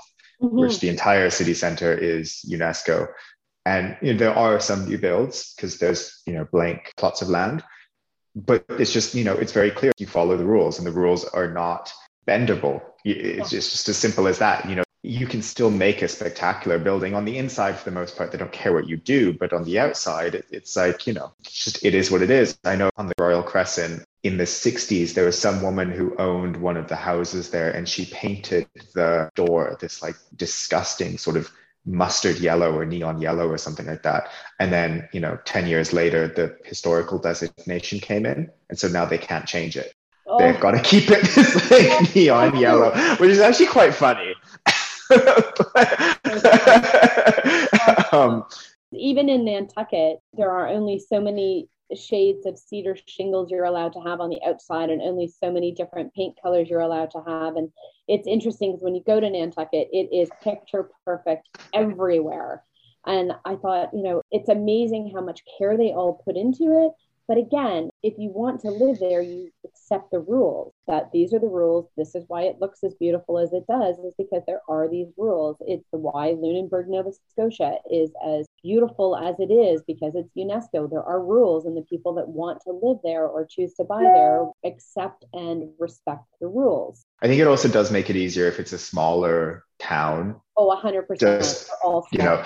mm-hmm. 0.42 0.58
which 0.58 0.80
the 0.80 0.88
entire 0.88 1.30
city 1.30 1.54
center 1.54 1.92
is 1.92 2.44
UNESCO. 2.48 3.08
And 3.66 3.96
you 4.00 4.12
know, 4.12 4.18
there 4.18 4.34
are 4.34 4.60
some 4.60 4.86
new 4.86 4.98
builds 4.98 5.54
because 5.54 5.78
there's, 5.78 6.22
you 6.26 6.32
know, 6.34 6.46
blank 6.50 6.92
plots 6.96 7.22
of 7.22 7.28
land. 7.28 7.62
But 8.34 8.64
it's 8.68 8.92
just, 8.92 9.14
you 9.14 9.24
know, 9.24 9.34
it's 9.34 9.52
very 9.52 9.70
clear 9.70 9.92
you 9.98 10.06
follow 10.06 10.36
the 10.36 10.44
rules 10.44 10.78
and 10.78 10.86
the 10.86 10.92
rules 10.92 11.24
are 11.24 11.52
not 11.52 11.92
bendable. 12.26 12.82
It's 13.04 13.50
just, 13.50 13.70
just 13.70 13.88
as 13.88 13.96
simple 13.96 14.26
as 14.26 14.38
that. 14.38 14.68
You 14.68 14.76
know, 14.76 14.83
you 15.04 15.26
can 15.26 15.42
still 15.42 15.70
make 15.70 16.00
a 16.00 16.08
spectacular 16.08 16.78
building 16.78 17.14
on 17.14 17.26
the 17.26 17.36
inside 17.36 17.76
for 17.76 17.84
the 17.84 17.94
most 17.94 18.16
part. 18.16 18.32
They 18.32 18.38
don't 18.38 18.50
care 18.50 18.72
what 18.72 18.88
you 18.88 18.96
do 18.96 19.34
but 19.34 19.52
on 19.52 19.64
the 19.64 19.78
outside 19.78 20.34
it, 20.34 20.46
it's 20.50 20.76
like 20.76 21.06
you 21.06 21.12
know 21.12 21.32
it's 21.40 21.64
just 21.64 21.84
it 21.84 21.94
is 21.94 22.10
what 22.10 22.22
it 22.22 22.30
is. 22.30 22.58
I 22.64 22.76
know 22.76 22.90
on 22.96 23.06
the 23.06 23.14
royal 23.20 23.42
crescent 23.42 24.04
in 24.22 24.38
the 24.38 24.44
60s 24.44 25.12
there 25.12 25.26
was 25.26 25.38
some 25.38 25.60
woman 25.60 25.90
who 25.90 26.16
owned 26.16 26.56
one 26.56 26.78
of 26.78 26.88
the 26.88 26.96
houses 26.96 27.50
there 27.50 27.70
and 27.70 27.86
she 27.86 28.06
painted 28.06 28.66
the 28.94 29.30
door 29.34 29.76
this 29.78 30.02
like 30.02 30.16
disgusting 30.36 31.18
sort 31.18 31.36
of 31.36 31.50
mustard 31.84 32.38
yellow 32.38 32.72
or 32.72 32.86
neon 32.86 33.20
yellow 33.20 33.46
or 33.46 33.58
something 33.58 33.86
like 33.86 34.04
that. 34.04 34.30
And 34.58 34.72
then 34.72 35.06
you 35.12 35.20
know 35.20 35.38
10 35.44 35.66
years 35.66 35.92
later 35.92 36.28
the 36.28 36.56
historical 36.64 37.18
designation 37.18 38.00
came 38.00 38.24
in 38.24 38.50
and 38.70 38.78
so 38.78 38.88
now 38.88 39.04
they 39.04 39.18
can't 39.18 39.46
change 39.46 39.76
it. 39.76 39.94
Oh. 40.26 40.38
they've 40.38 40.58
got 40.58 40.70
to 40.70 40.80
keep 40.80 41.10
it 41.10 41.22
this 41.34 41.70
like 41.70 41.86
oh. 41.90 42.06
neon 42.14 42.56
yellow 42.58 42.92
which 43.16 43.28
is 43.28 43.40
actually 43.40 43.66
quite 43.66 43.94
funny 43.94 44.32
um, 48.12 48.44
Even 48.92 49.28
in 49.28 49.44
Nantucket, 49.44 50.20
there 50.32 50.50
are 50.50 50.68
only 50.68 50.98
so 50.98 51.20
many 51.20 51.68
shades 51.94 52.46
of 52.46 52.58
cedar 52.58 52.96
shingles 53.06 53.50
you're 53.50 53.64
allowed 53.64 53.92
to 53.92 54.00
have 54.00 54.20
on 54.20 54.30
the 54.30 54.40
outside 54.46 54.90
and 54.90 55.02
only 55.02 55.28
so 55.28 55.52
many 55.52 55.72
different 55.72 56.12
paint 56.14 56.36
colors 56.42 56.68
you're 56.68 56.80
allowed 56.80 57.10
to 57.10 57.22
have. 57.26 57.56
And 57.56 57.70
it's 58.08 58.26
interesting 58.26 58.72
because 58.72 58.82
when 58.82 58.94
you 58.94 59.02
go 59.06 59.20
to 59.20 59.28
nantucket 59.28 59.88
it 59.92 60.08
is 60.12 60.30
picture 60.42 60.88
perfect 61.04 61.48
everywhere. 61.72 62.62
And 63.06 63.32
i 63.44 63.56
thought 63.56 63.90
you 63.92 64.02
know 64.02 64.22
it's 64.30 64.48
amazing 64.48 65.12
how 65.14 65.20
much 65.20 65.42
care 65.58 65.76
they 65.76 65.92
all 65.92 66.22
put 66.24 66.36
into 66.36 66.86
it 66.86 66.92
but 67.26 67.38
again, 67.38 67.90
if 68.02 68.14
you 68.18 68.30
want 68.30 68.60
to 68.60 68.70
live 68.70 68.98
there, 69.00 69.22
you 69.22 69.50
accept 69.64 70.10
the 70.10 70.20
rules 70.20 70.72
that 70.86 71.10
these 71.12 71.32
are 71.32 71.38
the 71.38 71.46
rules. 71.46 71.88
This 71.96 72.14
is 72.14 72.24
why 72.28 72.42
it 72.42 72.56
looks 72.60 72.84
as 72.84 72.94
beautiful 72.94 73.38
as 73.38 73.52
it 73.52 73.66
does, 73.66 73.96
is 73.98 74.12
because 74.18 74.42
there 74.46 74.60
are 74.68 74.88
these 74.88 75.08
rules. 75.16 75.56
It's 75.60 75.86
why 75.90 76.34
Lunenburg, 76.38 76.88
Nova 76.88 77.10
Scotia 77.30 77.78
is 77.90 78.10
as 78.26 78.46
beautiful 78.62 79.16
as 79.16 79.36
it 79.38 79.52
is 79.52 79.82
because 79.86 80.14
it's 80.14 80.30
UNESCO. 80.36 80.90
There 80.90 81.02
are 81.02 81.22
rules, 81.22 81.64
and 81.64 81.76
the 81.76 81.82
people 81.82 82.14
that 82.14 82.28
want 82.28 82.60
to 82.66 82.72
live 82.72 82.98
there 83.02 83.26
or 83.26 83.46
choose 83.46 83.74
to 83.74 83.84
buy 83.84 84.02
there 84.02 84.46
accept 84.64 85.24
and 85.32 85.70
respect 85.78 86.24
the 86.40 86.46
rules. 86.46 87.04
I 87.22 87.26
think 87.26 87.40
it 87.40 87.46
also 87.46 87.68
does 87.68 87.90
make 87.90 88.10
it 88.10 88.16
easier 88.16 88.46
if 88.48 88.60
it's 88.60 88.72
a 88.72 88.78
smaller 88.78 89.64
town. 89.78 90.40
Oh, 90.56 90.78
100%. 90.82 91.18
Just, 91.18 91.70
you 92.12 92.18
know, 92.18 92.44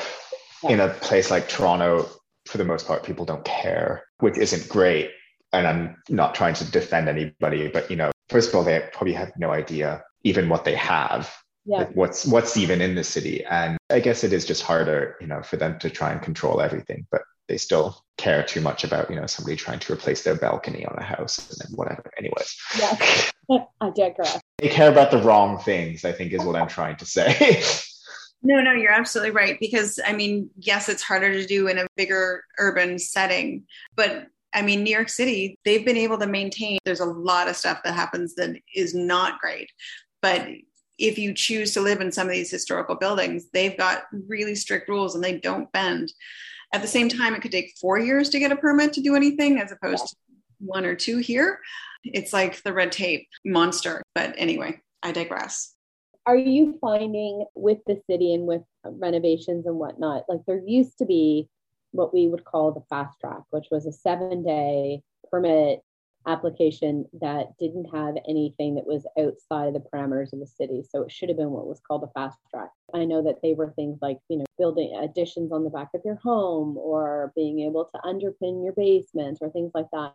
yeah. 0.62 0.70
in 0.70 0.80
a 0.80 0.88
place 0.88 1.30
like 1.30 1.48
Toronto, 1.48 2.08
for 2.48 2.58
the 2.58 2.64
most 2.64 2.86
part, 2.86 3.04
people 3.04 3.24
don't 3.24 3.44
care, 3.44 4.04
which 4.18 4.38
isn't 4.38 4.68
great. 4.68 5.10
And 5.52 5.66
I'm 5.66 5.96
not 6.08 6.34
trying 6.34 6.54
to 6.54 6.70
defend 6.70 7.08
anybody, 7.08 7.68
but 7.68 7.90
you 7.90 7.96
know, 7.96 8.10
first 8.28 8.48
of 8.48 8.54
all, 8.54 8.64
they 8.64 8.82
probably 8.92 9.14
have 9.14 9.32
no 9.36 9.50
idea 9.50 10.02
even 10.24 10.48
what 10.48 10.64
they 10.64 10.74
have. 10.74 11.32
Yeah. 11.64 11.78
Like 11.78 11.94
what's 11.94 12.26
what's 12.26 12.56
even 12.56 12.80
in 12.80 12.94
the 12.94 13.04
city. 13.04 13.44
And 13.44 13.76
I 13.90 14.00
guess 14.00 14.24
it 14.24 14.32
is 14.32 14.46
just 14.46 14.62
harder, 14.62 15.16
you 15.20 15.26
know, 15.26 15.42
for 15.42 15.56
them 15.56 15.78
to 15.80 15.90
try 15.90 16.12
and 16.12 16.22
control 16.22 16.60
everything, 16.60 17.06
but 17.10 17.22
they 17.48 17.58
still 17.58 18.02
care 18.16 18.42
too 18.42 18.60
much 18.60 18.84
about, 18.84 19.10
you 19.10 19.16
know, 19.16 19.26
somebody 19.26 19.56
trying 19.56 19.78
to 19.80 19.92
replace 19.92 20.22
their 20.22 20.34
balcony 20.34 20.84
on 20.86 20.96
a 20.98 21.02
house 21.02 21.38
and 21.50 21.58
then 21.58 21.76
whatever. 21.76 22.10
Anyways. 22.18 22.56
Yeah. 22.78 22.96
I 23.80 23.90
digress. 23.90 24.40
They 24.58 24.68
care 24.68 24.90
about 24.90 25.10
the 25.10 25.22
wrong 25.22 25.58
things, 25.58 26.04
I 26.04 26.12
think 26.12 26.32
is 26.32 26.44
what 26.44 26.56
I'm 26.56 26.68
trying 26.68 26.96
to 26.96 27.06
say. 27.06 27.62
No, 28.42 28.60
no, 28.60 28.72
you're 28.72 28.92
absolutely 28.92 29.32
right. 29.32 29.58
Because 29.60 29.98
I 30.06 30.12
mean, 30.12 30.50
yes, 30.58 30.88
it's 30.88 31.02
harder 31.02 31.32
to 31.32 31.46
do 31.46 31.68
in 31.68 31.78
a 31.78 31.86
bigger 31.96 32.44
urban 32.58 32.98
setting, 32.98 33.64
but 33.96 34.28
I 34.54 34.62
mean, 34.62 34.82
New 34.82 34.94
York 34.94 35.08
City, 35.08 35.58
they've 35.64 35.84
been 35.84 35.96
able 35.96 36.18
to 36.18 36.26
maintain, 36.26 36.78
there's 36.84 37.00
a 37.00 37.04
lot 37.04 37.48
of 37.48 37.56
stuff 37.56 37.80
that 37.84 37.94
happens 37.94 38.34
that 38.36 38.56
is 38.74 38.94
not 38.94 39.40
great. 39.40 39.70
But 40.22 40.48
if 40.98 41.18
you 41.18 41.34
choose 41.34 41.74
to 41.74 41.80
live 41.80 42.00
in 42.00 42.10
some 42.10 42.26
of 42.26 42.32
these 42.32 42.50
historical 42.50 42.96
buildings, 42.96 43.48
they've 43.52 43.76
got 43.76 44.04
really 44.26 44.54
strict 44.54 44.88
rules 44.88 45.14
and 45.14 45.22
they 45.22 45.38
don't 45.38 45.70
bend. 45.72 46.12
At 46.72 46.82
the 46.82 46.88
same 46.88 47.08
time, 47.08 47.34
it 47.34 47.42
could 47.42 47.52
take 47.52 47.74
four 47.80 47.98
years 47.98 48.30
to 48.30 48.38
get 48.38 48.52
a 48.52 48.56
permit 48.56 48.94
to 48.94 49.00
do 49.00 49.14
anything 49.14 49.60
as 49.60 49.70
opposed 49.70 50.08
to 50.08 50.16
one 50.58 50.84
or 50.84 50.94
two 50.94 51.18
here. 51.18 51.60
It's 52.04 52.32
like 52.32 52.62
the 52.62 52.72
red 52.72 52.90
tape 52.90 53.28
monster. 53.44 54.02
But 54.14 54.34
anyway, 54.38 54.80
I 55.02 55.12
digress 55.12 55.74
are 56.28 56.36
you 56.36 56.76
finding 56.78 57.46
with 57.54 57.78
the 57.86 57.98
city 58.06 58.34
and 58.34 58.46
with 58.46 58.60
renovations 58.84 59.64
and 59.64 59.76
whatnot, 59.76 60.24
like 60.28 60.40
there 60.46 60.60
used 60.66 60.98
to 60.98 61.06
be 61.06 61.48
what 61.92 62.12
we 62.12 62.26
would 62.26 62.44
call 62.44 62.70
the 62.70 62.84
fast 62.90 63.18
track, 63.18 63.40
which 63.48 63.68
was 63.70 63.86
a 63.86 63.92
seven 63.92 64.44
day 64.44 65.00
permit 65.30 65.80
application 66.26 67.06
that 67.22 67.56
didn't 67.58 67.86
have 67.86 68.14
anything 68.28 68.74
that 68.74 68.86
was 68.86 69.06
outside 69.18 69.68
of 69.68 69.72
the 69.72 69.88
parameters 69.90 70.34
of 70.34 70.40
the 70.40 70.46
city. 70.46 70.84
So 70.86 71.02
it 71.02 71.10
should 71.10 71.30
have 71.30 71.38
been 71.38 71.50
what 71.50 71.66
was 71.66 71.80
called 71.80 72.02
the 72.02 72.12
fast 72.12 72.36
track. 72.50 72.68
I 72.92 73.06
know 73.06 73.22
that 73.22 73.40
they 73.42 73.54
were 73.54 73.70
things 73.70 73.98
like, 74.02 74.18
you 74.28 74.36
know, 74.36 74.44
building 74.58 74.94
additions 75.02 75.50
on 75.50 75.64
the 75.64 75.70
back 75.70 75.88
of 75.94 76.02
your 76.04 76.16
home 76.16 76.76
or 76.76 77.32
being 77.36 77.60
able 77.60 77.86
to 77.86 78.00
underpin 78.04 78.62
your 78.62 78.74
basement 78.74 79.38
or 79.40 79.48
things 79.48 79.70
like 79.74 79.88
that. 79.94 80.14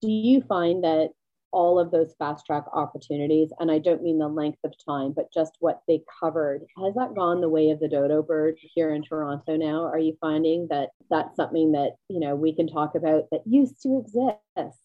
Do 0.00 0.10
you 0.10 0.40
find 0.40 0.82
that 0.82 1.10
all 1.52 1.78
of 1.78 1.90
those 1.90 2.14
fast 2.18 2.46
track 2.46 2.64
opportunities, 2.72 3.50
and 3.60 3.70
I 3.70 3.78
don't 3.78 4.02
mean 4.02 4.18
the 4.18 4.28
length 4.28 4.58
of 4.64 4.72
time, 4.84 5.12
but 5.12 5.32
just 5.32 5.52
what 5.60 5.82
they 5.86 6.02
covered, 6.20 6.62
has 6.82 6.94
that 6.94 7.14
gone 7.14 7.40
the 7.40 7.48
way 7.48 7.70
of 7.70 7.80
the 7.80 7.88
dodo 7.88 8.22
bird 8.22 8.58
here 8.74 8.94
in 8.94 9.02
Toronto 9.02 9.56
now? 9.56 9.84
Are 9.84 9.98
you 9.98 10.16
finding 10.20 10.66
that 10.70 10.90
that's 11.10 11.36
something 11.36 11.72
that, 11.72 11.92
you 12.08 12.20
know, 12.20 12.34
we 12.34 12.54
can 12.54 12.66
talk 12.66 12.94
about 12.94 13.24
that 13.30 13.42
used 13.46 13.82
to 13.82 13.98
exist? 13.98 14.78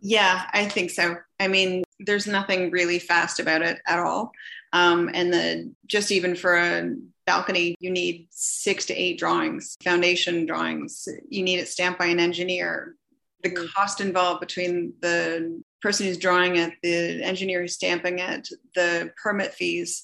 Yeah, 0.00 0.48
I 0.52 0.66
think 0.66 0.90
so. 0.90 1.16
I 1.40 1.48
mean, 1.48 1.82
there's 2.00 2.26
nothing 2.26 2.70
really 2.70 2.98
fast 2.98 3.40
about 3.40 3.62
it 3.62 3.80
at 3.86 3.98
all. 3.98 4.32
Um, 4.72 5.10
and 5.14 5.32
the 5.32 5.72
just 5.86 6.12
even 6.12 6.36
for 6.36 6.56
a 6.56 6.94
balcony, 7.24 7.74
you 7.80 7.90
need 7.90 8.28
six 8.30 8.86
to 8.86 8.94
eight 8.94 9.18
drawings, 9.18 9.76
foundation 9.82 10.46
drawings. 10.46 11.08
You 11.28 11.42
need 11.42 11.58
it 11.58 11.68
stamped 11.68 11.98
by 11.98 12.06
an 12.06 12.20
engineer. 12.20 12.94
The 13.42 13.50
mm. 13.50 13.72
cost 13.72 14.00
involved 14.00 14.40
between 14.40 14.92
the 15.00 15.62
person 15.86 16.06
who's 16.06 16.18
drawing 16.18 16.56
it, 16.56 16.72
the 16.82 17.22
engineer 17.22 17.60
who's 17.60 17.74
stamping 17.74 18.18
it, 18.18 18.48
the 18.74 19.12
permit 19.22 19.54
fees. 19.54 20.02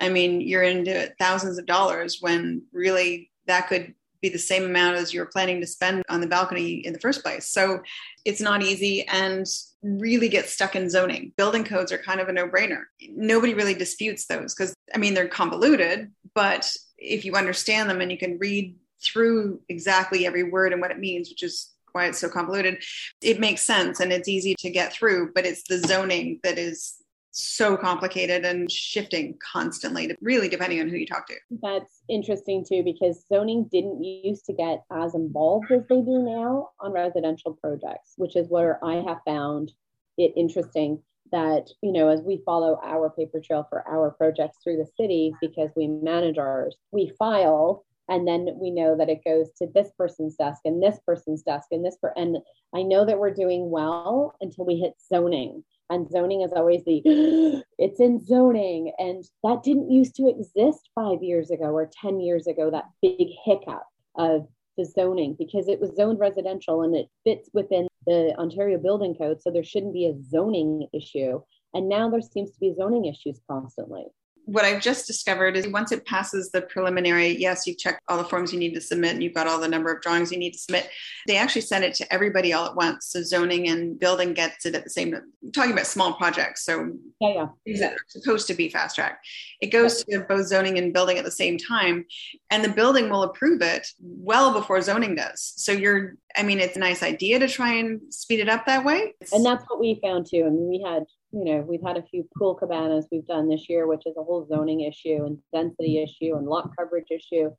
I 0.00 0.08
mean, 0.08 0.40
you're 0.40 0.62
into 0.62 1.12
thousands 1.18 1.58
of 1.58 1.66
dollars 1.66 2.18
when 2.20 2.62
really 2.72 3.32
that 3.48 3.66
could 3.66 3.92
be 4.22 4.28
the 4.28 4.38
same 4.38 4.62
amount 4.62 4.98
as 4.98 5.12
you're 5.12 5.26
planning 5.26 5.60
to 5.60 5.66
spend 5.66 6.04
on 6.08 6.20
the 6.20 6.28
balcony 6.28 6.74
in 6.74 6.92
the 6.92 7.00
first 7.00 7.24
place. 7.24 7.48
So 7.48 7.80
it's 8.24 8.40
not 8.40 8.62
easy 8.62 9.04
and 9.08 9.44
really 9.82 10.28
get 10.28 10.48
stuck 10.48 10.76
in 10.76 10.88
zoning. 10.88 11.32
Building 11.36 11.64
codes 11.64 11.90
are 11.90 11.98
kind 11.98 12.20
of 12.20 12.28
a 12.28 12.32
no 12.32 12.46
brainer. 12.46 12.84
Nobody 13.10 13.54
really 13.54 13.74
disputes 13.74 14.26
those 14.26 14.54
because, 14.54 14.76
I 14.94 14.98
mean, 14.98 15.14
they're 15.14 15.26
convoluted, 15.26 16.12
but 16.36 16.72
if 16.98 17.24
you 17.24 17.34
understand 17.34 17.90
them 17.90 18.00
and 18.00 18.12
you 18.12 18.18
can 18.18 18.38
read 18.38 18.76
through 19.02 19.60
exactly 19.68 20.24
every 20.24 20.44
word 20.44 20.72
and 20.72 20.80
what 20.80 20.92
it 20.92 21.00
means, 21.00 21.30
which 21.30 21.42
is 21.42 21.72
why 21.96 22.06
it's 22.06 22.20
so 22.20 22.28
convoluted, 22.28 22.82
it 23.22 23.40
makes 23.40 23.62
sense 23.62 23.98
and 24.00 24.12
it's 24.12 24.28
easy 24.28 24.54
to 24.60 24.70
get 24.70 24.92
through. 24.92 25.32
But 25.34 25.46
it's 25.46 25.64
the 25.64 25.78
zoning 25.78 26.38
that 26.44 26.58
is 26.58 26.94
so 27.32 27.76
complicated 27.76 28.44
and 28.44 28.70
shifting 28.70 29.36
constantly, 29.52 30.14
really 30.22 30.48
depending 30.48 30.80
on 30.80 30.88
who 30.88 30.96
you 30.96 31.06
talk 31.06 31.26
to. 31.26 31.34
That's 31.62 32.02
interesting 32.08 32.64
too, 32.66 32.82
because 32.82 33.26
zoning 33.28 33.68
didn't 33.70 34.02
used 34.02 34.46
to 34.46 34.54
get 34.54 34.84
as 34.90 35.14
involved 35.14 35.70
as 35.70 35.82
they 35.88 36.00
do 36.00 36.22
now 36.22 36.70
on 36.80 36.92
residential 36.92 37.52
projects, 37.52 38.14
which 38.16 38.36
is 38.36 38.48
where 38.48 38.82
I 38.84 39.02
have 39.06 39.18
found 39.26 39.72
it 40.16 40.32
interesting 40.36 41.02
that 41.32 41.68
you 41.82 41.92
know 41.92 42.08
as 42.08 42.20
we 42.20 42.40
follow 42.46 42.78
our 42.84 43.10
paper 43.10 43.40
trail 43.40 43.66
for 43.68 43.86
our 43.88 44.12
projects 44.12 44.58
through 44.62 44.76
the 44.76 44.86
city 44.96 45.32
because 45.40 45.70
we 45.74 45.88
manage 45.88 46.38
ours 46.38 46.76
we 46.92 47.12
file 47.18 47.84
and 48.08 48.26
then 48.26 48.48
we 48.60 48.70
know 48.70 48.96
that 48.96 49.08
it 49.08 49.24
goes 49.24 49.50
to 49.58 49.66
this 49.74 49.90
person's 49.98 50.36
desk 50.36 50.60
and 50.64 50.82
this 50.82 50.98
person's 51.06 51.42
desk 51.42 51.68
and 51.70 51.84
this 51.84 51.96
per- 51.96 52.12
and 52.16 52.38
i 52.74 52.82
know 52.82 53.04
that 53.04 53.18
we're 53.18 53.34
doing 53.34 53.70
well 53.70 54.34
until 54.40 54.64
we 54.64 54.76
hit 54.76 54.94
zoning. 55.08 55.64
And 55.88 56.10
zoning 56.10 56.42
is 56.42 56.52
always 56.52 56.84
the 56.84 57.02
it's 57.78 58.00
in 58.00 58.24
zoning. 58.24 58.92
And 58.98 59.24
that 59.42 59.62
didn't 59.62 59.90
used 59.90 60.14
to 60.16 60.28
exist 60.28 60.90
five 60.94 61.22
years 61.22 61.50
ago 61.50 61.66
or 61.66 61.90
10 62.00 62.20
years 62.20 62.46
ago 62.46 62.70
that 62.70 62.90
big 63.02 63.28
hiccup 63.44 63.84
of 64.16 64.46
the 64.76 64.84
zoning 64.84 65.36
because 65.38 65.68
it 65.68 65.80
was 65.80 65.94
zoned 65.96 66.18
residential 66.18 66.82
and 66.82 66.94
it 66.94 67.08
fits 67.24 67.48
within 67.54 67.86
the 68.06 68.34
ontario 68.38 68.78
building 68.78 69.14
code 69.14 69.40
so 69.40 69.50
there 69.50 69.64
shouldn't 69.64 69.94
be 69.94 70.06
a 70.06 70.22
zoning 70.22 70.88
issue. 70.92 71.40
And 71.74 71.88
now 71.88 72.10
there 72.10 72.20
seems 72.20 72.52
to 72.52 72.60
be 72.60 72.74
zoning 72.76 73.04
issues 73.04 73.40
constantly 73.48 74.06
what 74.46 74.64
I've 74.64 74.80
just 74.80 75.08
discovered 75.08 75.56
is 75.56 75.66
once 75.66 75.90
it 75.90 76.06
passes 76.06 76.50
the 76.52 76.62
preliminary, 76.62 77.36
yes, 77.36 77.66
you've 77.66 77.78
checked 77.78 78.00
all 78.08 78.16
the 78.16 78.24
forms 78.24 78.52
you 78.52 78.60
need 78.60 78.74
to 78.74 78.80
submit 78.80 79.14
and 79.14 79.22
you've 79.22 79.34
got 79.34 79.48
all 79.48 79.60
the 79.60 79.66
number 79.66 79.92
of 79.92 80.00
drawings 80.00 80.30
you 80.30 80.38
need 80.38 80.52
to 80.52 80.58
submit. 80.58 80.88
They 81.26 81.36
actually 81.36 81.62
send 81.62 81.84
it 81.84 81.94
to 81.94 82.14
everybody 82.14 82.52
all 82.52 82.64
at 82.66 82.76
once. 82.76 83.06
So 83.06 83.22
zoning 83.22 83.68
and 83.68 83.98
building 83.98 84.34
gets 84.34 84.64
it 84.64 84.76
at 84.76 84.84
the 84.84 84.90
same 84.90 85.14
I'm 85.14 85.52
talking 85.52 85.72
about 85.72 85.86
small 85.86 86.14
projects. 86.14 86.64
So 86.64 86.92
yeah, 87.20 87.48
yeah. 87.64 87.94
It's 87.94 88.12
supposed 88.12 88.46
to 88.46 88.54
be 88.54 88.68
fast 88.68 88.94
track. 88.94 89.20
It 89.60 89.72
goes 89.72 90.04
to 90.04 90.20
both 90.20 90.46
zoning 90.46 90.78
and 90.78 90.92
building 90.92 91.18
at 91.18 91.24
the 91.24 91.30
same 91.30 91.58
time. 91.58 92.06
And 92.50 92.64
the 92.64 92.68
building 92.68 93.10
will 93.10 93.24
approve 93.24 93.62
it 93.62 93.88
well 94.00 94.52
before 94.52 94.80
zoning 94.80 95.16
does. 95.16 95.54
So 95.56 95.72
you're 95.72 96.14
I 96.36 96.42
mean, 96.42 96.60
it's 96.60 96.76
a 96.76 96.80
nice 96.80 97.02
idea 97.02 97.38
to 97.38 97.48
try 97.48 97.72
and 97.72 98.00
speed 98.12 98.40
it 98.40 98.48
up 98.48 98.66
that 98.66 98.84
way. 98.84 99.14
And 99.32 99.44
that's 99.44 99.64
what 99.68 99.80
we 99.80 99.98
found 100.02 100.26
too. 100.26 100.44
I 100.46 100.50
mean, 100.50 100.68
we 100.68 100.84
had 100.86 101.04
you 101.32 101.44
know, 101.44 101.60
we've 101.60 101.82
had 101.82 101.96
a 101.96 102.02
few 102.02 102.28
pool 102.38 102.54
cabanas 102.54 103.08
we've 103.10 103.26
done 103.26 103.48
this 103.48 103.68
year, 103.68 103.86
which 103.86 104.06
is 104.06 104.16
a 104.16 104.22
whole 104.22 104.46
zoning 104.46 104.82
issue 104.82 105.24
and 105.24 105.38
density 105.52 106.02
issue 106.02 106.36
and 106.36 106.46
lot 106.46 106.70
coverage 106.78 107.10
issue. 107.10 107.50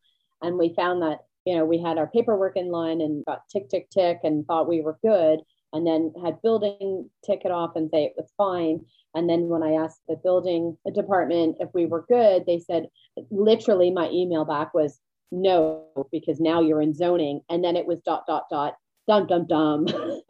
And 0.42 0.58
we 0.58 0.74
found 0.76 1.02
that, 1.02 1.20
you 1.46 1.56
know, 1.56 1.66
we 1.66 1.82
had 1.82 1.98
our 1.98 2.08
paperwork 2.08 2.58
in 2.58 2.72
line 2.72 3.02
and 3.02 3.26
got 3.26 3.42
tick, 3.52 3.70
tick, 3.70 3.90
tick 3.90 4.20
and 4.24 4.46
thought 4.46 4.70
we 4.70 4.82
were 4.82 4.98
good. 5.04 5.40
And 5.74 5.86
then 5.86 6.14
had 6.24 6.42
building 6.42 7.10
tick 7.26 7.42
it 7.44 7.52
off 7.52 7.76
and 7.76 7.90
say 7.92 8.06
it 8.06 8.14
was 8.16 8.32
fine. 8.38 8.86
And 9.14 9.30
then 9.30 9.48
when 9.48 9.64
I 9.64 9.74
asked 9.74 10.02
the 10.08 10.16
building 10.16 10.78
department 10.94 11.58
if 11.60 11.70
we 11.74 11.86
were 11.86 12.06
good, 12.08 12.46
they 12.46 12.60
said 12.60 12.88
literally 13.32 13.92
my 13.92 14.10
email 14.10 14.46
back 14.46 14.74
was 14.74 15.00
no, 15.32 15.86
because 16.12 16.40
now 16.40 16.62
you're 16.62 16.82
in 16.82 16.94
zoning. 16.94 17.42
And 17.50 17.64
then 17.64 17.76
it 17.76 17.86
was 17.86 18.00
dot, 18.06 18.24
dot, 18.28 18.46
dot, 18.50 18.76
dum 19.08 19.26
dum 19.28 19.46
dum. 19.48 19.88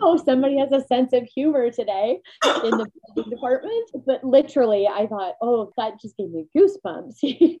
oh, 0.00 0.22
somebody 0.24 0.58
has 0.58 0.72
a 0.72 0.84
sense 0.86 1.12
of 1.12 1.24
humor 1.24 1.70
today 1.70 2.20
in 2.64 2.70
the 2.70 2.88
department. 3.30 3.90
But 4.06 4.24
literally, 4.24 4.86
I 4.86 5.06
thought, 5.06 5.34
oh, 5.40 5.72
that 5.76 6.00
just 6.00 6.16
gave 6.16 6.30
me 6.30 6.46
goosebumps. 6.56 7.16
you 7.22 7.58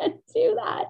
can't 0.00 0.20
do 0.34 0.58
that. 0.62 0.86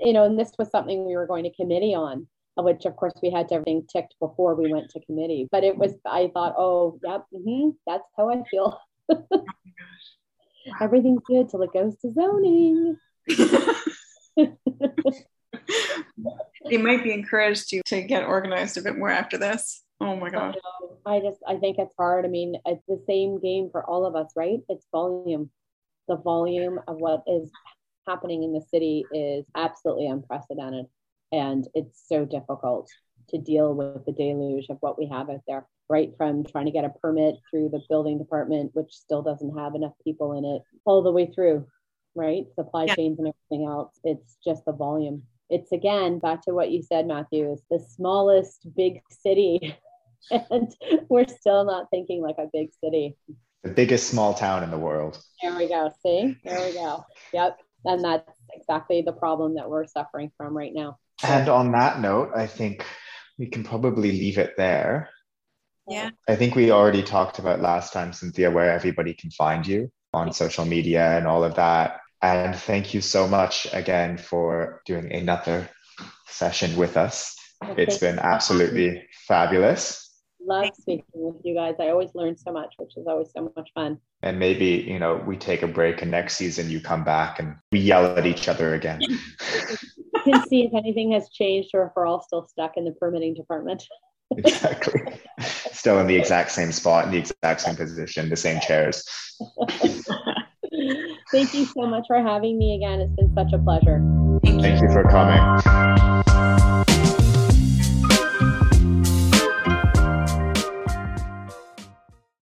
You 0.00 0.12
know, 0.12 0.24
and 0.24 0.38
this 0.38 0.52
was 0.58 0.70
something 0.70 1.06
we 1.06 1.16
were 1.16 1.26
going 1.26 1.44
to 1.44 1.54
committee 1.54 1.94
on, 1.94 2.26
which 2.56 2.84
of 2.84 2.96
course 2.96 3.14
we 3.22 3.30
had 3.30 3.48
to 3.48 3.54
everything 3.54 3.86
ticked 3.90 4.14
before 4.20 4.54
we 4.54 4.72
went 4.72 4.90
to 4.90 5.00
committee. 5.00 5.48
But 5.50 5.64
it 5.64 5.76
was, 5.76 5.92
I 6.06 6.30
thought, 6.34 6.54
oh, 6.58 6.98
yep, 7.02 7.24
mm-hmm, 7.34 7.70
that's 7.86 8.04
how 8.16 8.30
I 8.30 8.42
feel. 8.50 8.78
oh. 9.10 9.44
Everything's 10.80 11.22
good 11.26 11.48
till 11.48 11.62
it 11.62 11.72
goes 11.72 11.96
to 11.98 12.12
zoning 12.12 12.96
they 16.68 16.76
might 16.76 17.02
be 17.02 17.12
encouraged 17.12 17.68
to 17.70 17.82
to 17.86 18.02
get 18.02 18.24
organized 18.24 18.76
a 18.78 18.82
bit 18.82 18.96
more 18.96 19.10
after 19.10 19.38
this. 19.38 19.82
Oh 20.00 20.16
my 20.16 20.30
god. 20.30 20.56
I 21.06 21.20
just 21.20 21.38
I 21.46 21.56
think 21.56 21.78
it's 21.78 21.94
hard. 21.96 22.24
I 22.24 22.28
mean, 22.28 22.56
it's 22.66 22.84
the 22.86 23.02
same 23.06 23.40
game 23.40 23.68
for 23.70 23.84
all 23.84 24.04
of 24.04 24.16
us, 24.16 24.32
right? 24.36 24.60
It's 24.68 24.86
volume. 24.92 25.50
The 26.08 26.16
volume 26.16 26.80
of 26.88 26.96
what 26.96 27.22
is 27.26 27.50
happening 28.06 28.42
in 28.42 28.52
the 28.52 28.60
city 28.70 29.04
is 29.12 29.44
absolutely 29.54 30.08
unprecedented 30.08 30.86
and 31.30 31.66
it's 31.74 32.02
so 32.06 32.24
difficult 32.24 32.90
to 33.30 33.38
deal 33.38 33.74
with 33.74 34.04
the 34.04 34.12
deluge 34.12 34.66
of 34.68 34.76
what 34.80 34.98
we 34.98 35.06
have 35.06 35.30
out 35.30 35.40
there 35.46 35.66
right 35.88 36.12
from 36.16 36.44
trying 36.44 36.66
to 36.66 36.72
get 36.72 36.84
a 36.84 36.90
permit 36.90 37.36
through 37.50 37.68
the 37.68 37.80
building 37.88 38.18
department 38.18 38.70
which 38.74 38.92
still 38.92 39.22
doesn't 39.22 39.56
have 39.56 39.74
enough 39.74 39.92
people 40.04 40.32
in 40.32 40.44
it 40.44 40.62
all 40.84 41.02
the 41.02 41.10
way 41.10 41.26
through 41.26 41.66
right 42.14 42.44
supply 42.54 42.84
yeah. 42.84 42.94
chains 42.94 43.18
and 43.18 43.28
everything 43.28 43.66
else 43.66 43.98
it's 44.04 44.36
just 44.44 44.64
the 44.64 44.72
volume 44.72 45.22
it's 45.50 45.72
again 45.72 46.18
back 46.18 46.42
to 46.42 46.52
what 46.52 46.70
you 46.70 46.82
said, 46.82 47.06
Matthew, 47.06 47.52
is 47.52 47.62
the 47.70 47.78
smallest 47.78 48.66
big 48.76 49.02
city. 49.10 49.76
and 50.30 50.74
we're 51.08 51.28
still 51.28 51.64
not 51.64 51.90
thinking 51.90 52.22
like 52.22 52.36
a 52.38 52.48
big 52.52 52.70
city. 52.82 53.16
The 53.62 53.70
biggest 53.70 54.08
small 54.08 54.34
town 54.34 54.62
in 54.62 54.70
the 54.70 54.78
world. 54.78 55.22
There 55.40 55.56
we 55.56 55.68
go. 55.68 55.90
See? 56.04 56.36
There 56.44 56.60
we 56.66 56.72
go. 56.74 57.04
Yep. 57.32 57.58
And 57.84 58.04
that's 58.04 58.38
exactly 58.54 59.02
the 59.02 59.12
problem 59.12 59.54
that 59.54 59.68
we're 59.68 59.86
suffering 59.86 60.30
from 60.36 60.56
right 60.56 60.72
now. 60.74 60.98
And 61.22 61.48
on 61.48 61.72
that 61.72 62.00
note, 62.00 62.30
I 62.34 62.46
think 62.46 62.84
we 63.38 63.46
can 63.46 63.64
probably 63.64 64.12
leave 64.12 64.38
it 64.38 64.54
there. 64.56 65.10
Yeah. 65.88 66.10
I 66.28 66.36
think 66.36 66.54
we 66.54 66.70
already 66.70 67.02
talked 67.02 67.38
about 67.38 67.60
last 67.60 67.92
time, 67.92 68.12
Cynthia, 68.12 68.50
where 68.50 68.70
everybody 68.70 69.14
can 69.14 69.30
find 69.30 69.66
you 69.66 69.90
on 70.14 70.32
social 70.32 70.64
media 70.64 71.16
and 71.16 71.26
all 71.26 71.42
of 71.44 71.54
that. 71.56 72.00
And 72.22 72.54
thank 72.54 72.94
you 72.94 73.00
so 73.00 73.26
much 73.26 73.66
again 73.72 74.16
for 74.16 74.80
doing 74.86 75.12
another 75.12 75.68
session 76.28 76.76
with 76.76 76.96
us. 76.96 77.36
Well, 77.60 77.74
it's 77.76 77.98
been 77.98 78.18
absolutely 78.18 79.04
fabulous. 79.26 80.08
Love 80.44 80.70
speaking 80.80 81.04
with 81.14 81.36
you 81.44 81.54
guys. 81.54 81.74
I 81.80 81.88
always 81.88 82.10
learn 82.14 82.36
so 82.36 82.52
much, 82.52 82.74
which 82.76 82.96
is 82.96 83.06
always 83.06 83.28
so 83.34 83.52
much 83.56 83.70
fun. 83.74 83.98
And 84.22 84.38
maybe, 84.38 84.66
you 84.66 84.98
know, 84.98 85.16
we 85.26 85.36
take 85.36 85.62
a 85.62 85.68
break 85.68 86.02
and 86.02 86.10
next 86.10 86.36
season 86.36 86.70
you 86.70 86.80
come 86.80 87.04
back 87.04 87.38
and 87.38 87.56
we 87.70 87.80
yell 87.80 88.16
at 88.16 88.26
each 88.26 88.48
other 88.48 88.74
again. 88.74 89.00
you 89.00 89.18
can 90.24 90.46
see 90.48 90.64
if 90.64 90.74
anything 90.74 91.12
has 91.12 91.28
changed 91.28 91.70
or 91.74 91.86
if 91.86 91.92
we're 91.96 92.06
all 92.06 92.22
still 92.22 92.46
stuck 92.46 92.76
in 92.76 92.84
the 92.84 92.92
permitting 92.92 93.34
department. 93.34 93.84
exactly. 94.36 95.02
Still 95.72 95.98
in 95.98 96.06
the 96.06 96.16
exact 96.16 96.52
same 96.52 96.72
spot, 96.72 97.06
in 97.06 97.10
the 97.10 97.18
exact 97.18 97.60
same 97.60 97.76
position, 97.76 98.28
the 98.28 98.36
same 98.36 98.60
chairs. 98.60 99.04
Thank 101.32 101.54
you 101.54 101.66
so 101.74 101.86
much 101.86 102.06
for 102.06 102.16
having 102.16 102.58
me 102.58 102.76
again. 102.76 103.00
It's 103.00 103.12
been 103.16 103.34
such 103.34 103.52
a 103.54 103.58
pleasure. 103.58 104.00
Thank 104.44 104.56
you, 104.56 104.60
Thank 104.60 104.82
you 104.82 104.90
for 104.92 105.02
coming. 105.04 106.21